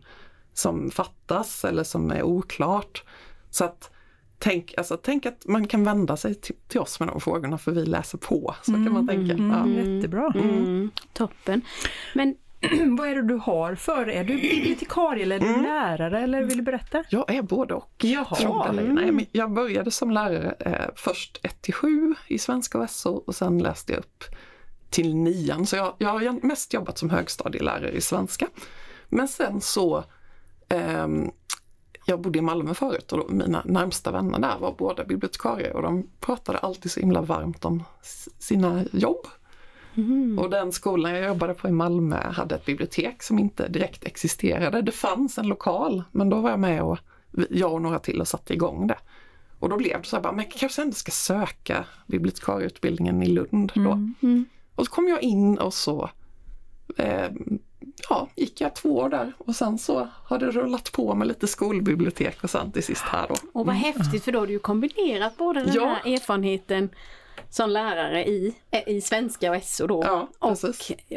som 0.52 0.90
fattas 0.90 1.64
eller 1.64 1.84
som 1.84 2.10
är 2.10 2.22
oklart. 2.22 3.04
Så 3.50 3.64
att 3.64 3.90
tänk, 4.38 4.74
alltså, 4.76 4.96
tänk 4.96 5.26
att 5.26 5.46
man 5.46 5.66
kan 5.66 5.84
vända 5.84 6.16
sig 6.16 6.34
till, 6.34 6.56
till 6.68 6.80
oss 6.80 7.00
med 7.00 7.08
de 7.08 7.20
frågorna 7.20 7.58
för 7.58 7.72
vi 7.72 7.86
läser 7.86 8.18
på. 8.18 8.54
Så 8.62 8.72
kan 8.72 8.92
man 8.92 9.08
tänka. 9.08 9.32
Ja. 9.32 9.62
Mm, 9.62 9.94
jättebra. 9.94 10.32
Mm, 10.34 10.90
toppen. 11.12 11.62
Men 12.14 12.34
Vad 12.98 13.08
är 13.08 13.14
det 13.14 13.22
du 13.22 13.34
har 13.34 13.74
för? 13.74 14.08
Är 14.08 14.24
du 14.24 14.36
bibliotekarie 14.36 15.22
eller 15.22 15.36
är 15.36 15.40
du 15.40 15.62
lärare 15.62 16.20
eller 16.20 16.42
vill 16.42 16.56
du 16.56 16.62
berätta? 16.62 17.04
Jag 17.10 17.34
är 17.34 17.42
både 17.42 17.74
och. 17.74 17.92
Jaha. 17.98 18.68
Ej. 18.78 18.84
Nej, 18.84 19.12
men 19.12 19.26
jag 19.32 19.52
började 19.52 19.90
som 19.90 20.10
lärare 20.10 20.54
eh, 20.60 20.94
först 20.96 21.40
1 21.42 21.62
till 21.62 21.74
7 21.74 22.14
i 22.26 22.38
svenska 22.38 22.78
och 22.78 22.90
SO 22.90 23.22
och 23.26 23.34
sen 23.34 23.58
läste 23.58 23.92
jag 23.92 23.98
upp 23.98 24.24
till 24.90 25.16
nian. 25.16 25.66
Så 25.66 25.76
jag, 25.76 25.94
jag 25.98 26.08
har 26.08 26.46
mest 26.46 26.74
jobbat 26.74 26.98
som 26.98 27.10
högstadielärare 27.10 27.90
i 27.90 28.00
svenska. 28.00 28.46
Men 29.08 29.28
sen 29.28 29.60
så 29.60 30.04
ehm, 30.68 31.30
jag 32.06 32.20
bodde 32.20 32.38
i 32.38 32.42
Malmö 32.42 32.74
förut 32.74 33.12
och 33.12 33.32
mina 33.32 33.62
närmsta 33.64 34.10
vänner 34.10 34.38
där 34.38 34.58
var 34.58 34.74
båda 34.78 35.04
bibliotekarier 35.04 35.76
och 35.76 35.82
de 35.82 36.10
pratade 36.20 36.58
alltid 36.58 36.90
så 36.92 37.00
himla 37.00 37.20
varmt 37.20 37.64
om 37.64 37.84
sina 38.38 38.84
jobb. 38.92 39.26
Och 40.38 40.50
den 40.50 40.72
skolan 40.72 41.12
jag 41.14 41.26
jobbade 41.28 41.54
på 41.54 41.68
i 41.68 41.72
Malmö 41.72 42.30
hade 42.32 42.54
ett 42.54 42.64
bibliotek 42.64 43.22
som 43.22 43.38
inte 43.38 43.68
direkt 43.68 44.04
existerade. 44.04 44.82
Det 44.82 44.92
fanns 44.92 45.38
en 45.38 45.46
lokal 45.48 46.04
men 46.12 46.28
då 46.30 46.40
var 46.40 46.50
jag 46.50 46.60
med 46.60 46.82
och 46.82 46.98
jag 47.50 47.72
och 47.72 47.82
några 47.82 47.98
till 47.98 48.20
och 48.20 48.28
satte 48.28 48.52
igång 48.54 48.86
det. 48.86 48.98
Och 49.58 49.68
då 49.68 49.76
blev 49.76 50.02
det 50.02 50.08
så 50.08 50.16
här, 50.16 50.22
bara, 50.22 50.32
men 50.32 50.44
jag 50.44 50.52
kanske 50.60 50.82
ändå 50.82 50.94
ska 50.94 51.12
söka 51.12 51.84
bibliotekarieutbildningen 52.06 53.22
i 53.22 53.26
Lund 53.26 53.72
då. 53.74 54.00
Och 54.74 54.86
så 54.86 54.92
kom 54.92 55.08
jag 55.08 55.22
in 55.22 55.58
och 55.58 55.74
så 55.74 56.10
eh, 56.96 57.28
ja, 58.08 58.28
gick 58.36 58.60
jag 58.60 58.74
två 58.74 58.96
år 58.96 59.08
där 59.08 59.32
och 59.38 59.56
sen 59.56 59.78
så 59.78 60.08
har 60.24 60.38
det 60.38 60.50
rullat 60.50 60.92
på 60.92 61.14
med 61.14 61.28
lite 61.28 61.46
skolbibliotek 61.46 62.44
och 62.44 62.50
sen 62.50 62.72
till 62.72 62.82
sist 62.82 63.02
här 63.02 63.26
då. 63.28 63.34
Och 63.52 63.66
vad 63.66 63.74
häftigt 63.74 64.24
för 64.24 64.32
då 64.32 64.38
har 64.38 64.46
du 64.46 64.52
ju 64.52 64.58
kombinerat 64.58 65.36
både 65.36 65.60
den 65.64 65.74
Ja. 65.74 65.98
här 66.04 66.12
erfarenheten 66.14 66.88
som 67.56 67.70
lärare 67.70 68.24
i, 68.24 68.54
eh, 68.70 68.88
i 68.88 69.00
svenska 69.00 69.50
och 69.50 69.62
SO 69.62 69.86
då 69.86 70.02
Ja, 70.04 70.28
och, 70.38 70.56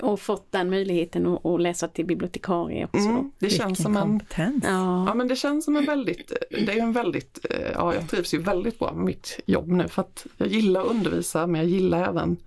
och 0.01 0.19
fått 0.19 0.51
den 0.51 0.69
möjligheten 0.69 1.27
att, 1.27 1.45
att 1.45 1.61
läsa 1.61 1.87
till 1.87 2.05
bibliotekarie 2.05 2.85
också. 2.85 3.09
Mm, 3.09 3.31
det 3.39 3.49
känns 3.49 3.81
som 3.81 3.97
en 3.97 4.01
kompetens. 4.01 4.63
Ja. 4.67 5.05
Ja 5.07 5.13
men 5.13 5.27
det 5.27 5.35
känns 5.35 5.65
som 5.65 5.75
en 5.75 5.85
väldigt, 5.85 6.31
det 6.49 6.71
är 6.71 6.81
en 6.81 6.93
väldigt, 6.93 7.45
eh, 7.49 7.71
ja 7.73 7.93
jag 7.93 8.09
trivs 8.09 8.33
ju 8.33 8.37
väldigt 8.37 8.79
bra 8.79 8.93
med 8.93 9.05
mitt 9.05 9.39
jobb 9.45 9.67
nu 9.67 9.87
för 9.87 10.01
att 10.01 10.27
jag 10.37 10.47
gillar 10.47 10.81
att 10.81 10.87
undervisa 10.87 11.47
men 11.47 11.61
jag 11.61 11.69
gillar 11.69 12.09
även 12.09 12.37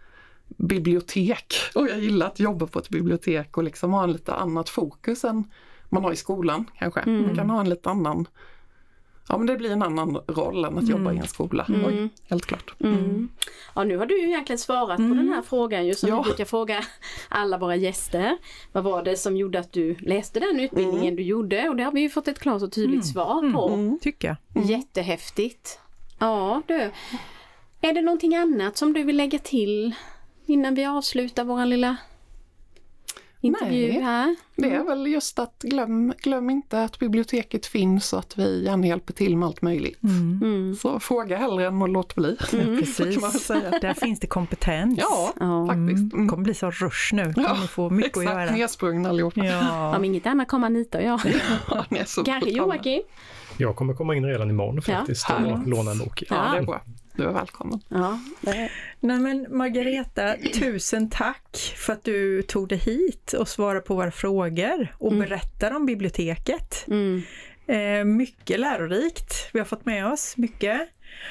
bibliotek 0.46 1.54
och 1.74 1.88
jag 1.88 2.00
gillar 2.00 2.26
att 2.26 2.40
jobba 2.40 2.66
på 2.66 2.78
ett 2.78 2.88
bibliotek 2.88 3.56
och 3.56 3.64
liksom 3.64 3.92
ha 3.92 4.04
en 4.04 4.12
lite 4.12 4.34
annat 4.34 4.68
fokus 4.68 5.24
än 5.24 5.44
man 5.88 6.04
har 6.04 6.12
i 6.12 6.16
skolan 6.16 6.64
kanske. 6.78 7.06
Man 7.06 7.36
kan 7.36 7.50
ha 7.50 7.60
en 7.60 7.68
lite 7.68 7.90
annan, 7.90 8.26
ja 9.28 9.38
men 9.38 9.46
det 9.46 9.56
blir 9.56 9.70
en 9.70 9.82
annan 9.82 10.16
roll 10.28 10.64
än 10.64 10.78
att 10.78 10.88
jobba 10.88 11.12
i 11.12 11.18
en 11.18 11.26
skola. 11.28 11.66
Oj, 11.68 12.08
helt 12.28 12.46
klart. 12.46 12.74
Mm. 12.80 13.28
Ja, 13.74 13.84
nu 13.84 13.96
har 13.96 14.06
du 14.06 14.20
ju 14.20 14.28
egentligen 14.28 14.58
svarat 14.58 14.96
på 14.96 15.02
den 15.02 15.28
här 15.28 15.42
frågan 15.42 15.86
ju 15.86 15.94
som 15.94 16.08
Ja. 16.08 16.16
vi 16.16 16.22
brukar 16.22 16.44
fråga 16.44 16.84
alla 17.28 17.58
våra 17.58 17.76
gäster. 17.76 18.36
Vad 18.72 18.84
var 18.84 19.02
det 19.02 19.16
som 19.16 19.36
gjorde 19.36 19.58
att 19.58 19.72
du 19.72 19.94
läste 19.94 20.40
den 20.40 20.60
utbildningen 20.60 21.16
du 21.16 21.22
gjorde? 21.22 21.68
Och 21.68 21.76
det 21.76 21.82
har 21.82 21.92
vi 21.92 22.00
ju 22.00 22.08
fått 22.10 22.28
ett 22.28 22.38
klart 22.38 22.62
och 22.62 22.72
tydligt 22.72 23.06
svar 23.06 23.52
på. 23.52 23.98
Tycker 24.00 24.36
jag. 24.54 24.64
Jättehäftigt. 24.64 25.78
Ja 26.18 26.62
du. 26.66 26.90
Är 27.80 27.92
det 27.92 28.02
någonting 28.02 28.36
annat 28.36 28.76
som 28.76 28.92
du 28.92 29.02
vill 29.02 29.16
lägga 29.16 29.38
till 29.38 29.94
innan 30.46 30.74
vi 30.74 30.84
avslutar 30.84 31.44
vår 31.44 31.66
lilla 31.66 31.96
intervju 33.42 33.92
Nej. 33.92 34.00
här? 34.02 34.36
Det 34.56 34.74
är 34.74 34.84
väl 34.84 35.06
just 35.06 35.38
att 35.38 35.58
glöm, 35.62 36.12
glöm 36.22 36.50
inte 36.50 36.82
att 36.84 36.98
biblioteket 36.98 37.66
finns 37.66 38.12
och 38.12 38.18
att 38.18 38.38
vi 38.38 38.64
gärna 38.64 38.86
hjälper 38.86 39.12
till 39.12 39.36
med 39.36 39.46
allt 39.46 39.62
möjligt. 39.62 40.02
Mm. 40.02 40.74
Så 40.74 41.00
fråga 41.00 41.36
hellre 41.36 41.66
än 41.66 41.82
att 41.82 41.90
låta 41.90 42.14
bli. 42.20 42.36
Precis. 42.50 43.42
säga. 43.42 43.78
Där 43.80 43.94
finns 43.94 44.20
det 44.20 44.26
kompetens. 44.26 44.98
Ja, 45.02 45.32
Ja. 45.40 45.66
faktiskt. 45.66 46.10
Det 46.10 46.16
Mm. 46.16 46.28
kommer 46.28 46.44
bli 46.44 46.54
så 46.54 46.70
rush 46.70 47.14
nu. 47.14 47.32
Kommer 47.34 47.66
få 47.66 47.90
mycket 47.90 48.16
att 48.16 48.22
Exakt, 48.22 48.40
göra. 48.40 48.50
nedsprungna 48.56 49.08
allihopa. 49.08 49.44
Ja. 49.44 49.96
Om 49.96 50.04
inget 50.04 50.26
annat 50.26 50.48
kommer 50.48 50.66
Anita 50.66 50.98
och 50.98 51.04
jag. 51.04 51.20
Ja, 51.70 51.84
Kanske. 52.24 52.50
Joakim? 52.50 53.02
Jag 53.56 53.76
kommer 53.76 53.94
komma 53.94 54.14
in 54.16 54.24
redan 54.26 54.50
imorgon 54.50 54.82
faktiskt 54.82 55.30
och 55.30 55.36
härligt. 55.36 55.68
låna 55.68 55.90
en 55.90 55.98
bok. 55.98 56.22
Ja, 56.30 56.50
det 56.52 56.58
är 56.58 56.62
bra. 56.62 56.80
Du 57.16 57.24
är 57.24 57.32
välkommen. 57.32 57.80
Ja, 57.88 58.20
Nej 59.00 59.18
men 59.18 59.46
Margareta, 59.50 60.34
tusen 60.54 61.10
tack 61.10 61.74
för 61.76 61.92
att 61.92 62.04
du 62.04 62.42
tog 62.42 62.68
dig 62.68 62.78
hit 62.78 63.32
och 63.32 63.48
svarade 63.48 63.80
på 63.80 63.94
våra 63.94 64.10
frågor 64.10 64.94
och 64.98 65.12
berättar 65.12 65.76
om 65.76 65.86
biblioteket. 65.86 66.84
mm. 66.88 67.22
Eh, 67.66 68.04
mycket 68.04 68.60
lärorikt. 68.60 69.50
Vi 69.52 69.58
har 69.58 69.66
fått 69.66 69.84
med 69.84 70.06
oss 70.06 70.36
mycket. 70.36 70.80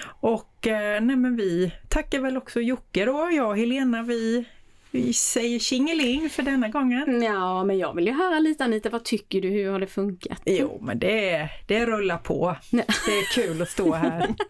Och 0.03 0.67
eh, 0.67 1.01
nej 1.01 1.15
men 1.15 1.35
vi 1.35 1.71
tackar 1.89 2.19
väl 2.19 2.37
också 2.37 2.61
Jocke 2.61 3.05
då, 3.05 3.29
jag 3.31 3.49
och 3.49 3.57
Helena, 3.57 4.03
vi, 4.03 4.45
vi 4.91 5.13
säger 5.13 5.59
tjingeling 5.59 6.29
för 6.29 6.43
denna 6.43 6.67
gången. 6.69 7.21
Ja, 7.23 7.63
men 7.63 7.77
jag 7.77 7.95
vill 7.95 8.07
ju 8.07 8.13
höra 8.13 8.39
lite 8.39 8.63
Anita, 8.63 8.89
vad 8.89 9.03
tycker 9.03 9.41
du? 9.41 9.49
Hur 9.49 9.71
har 9.71 9.79
det 9.79 9.87
funkat? 9.87 10.41
Jo 10.45 10.79
men 10.81 10.99
det, 10.99 11.49
det 11.67 11.85
rullar 11.85 12.17
på. 12.17 12.55
Nej. 12.69 12.85
Det 13.05 13.11
är 13.11 13.33
kul 13.33 13.61
att 13.61 13.69
stå 13.69 13.93
här. 13.93 14.35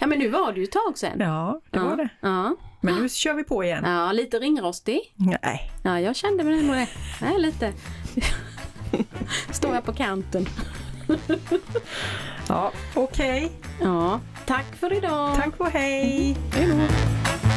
Ja, 0.00 0.06
men 0.06 0.18
nu 0.18 0.28
var 0.28 0.52
det 0.52 0.58
ju 0.60 0.64
ett 0.64 0.72
tag 0.72 0.98
sedan. 0.98 1.20
Ja, 1.20 1.60
det 1.70 1.78
var 1.78 1.90
ja. 1.90 1.96
det. 1.96 2.08
Ja. 2.20 2.56
Men 2.80 2.94
nu 2.94 3.08
kör 3.08 3.34
vi 3.34 3.44
på 3.44 3.64
igen. 3.64 3.84
ja, 3.86 4.12
lite 4.12 4.38
ringrostig. 4.38 5.00
Nej. 5.14 5.70
Ja, 5.84 6.00
jag 6.00 6.16
kände 6.16 6.44
väl 6.44 6.58
ändå 6.58 6.74
det. 6.74 6.88
Är 7.26 7.38
lite... 7.38 7.72
Står 9.50 9.74
jag 9.74 9.84
på 9.84 9.92
kanten. 9.92 10.46
Ja, 12.48 12.72
okej. 12.94 13.52
Ja, 13.80 14.20
tack 14.46 14.76
för 14.76 14.92
idag. 14.92 15.36
Tack 15.36 15.60
och 15.60 15.70
hej. 15.70 16.36
Hej 16.54 16.66
då. 16.66 17.49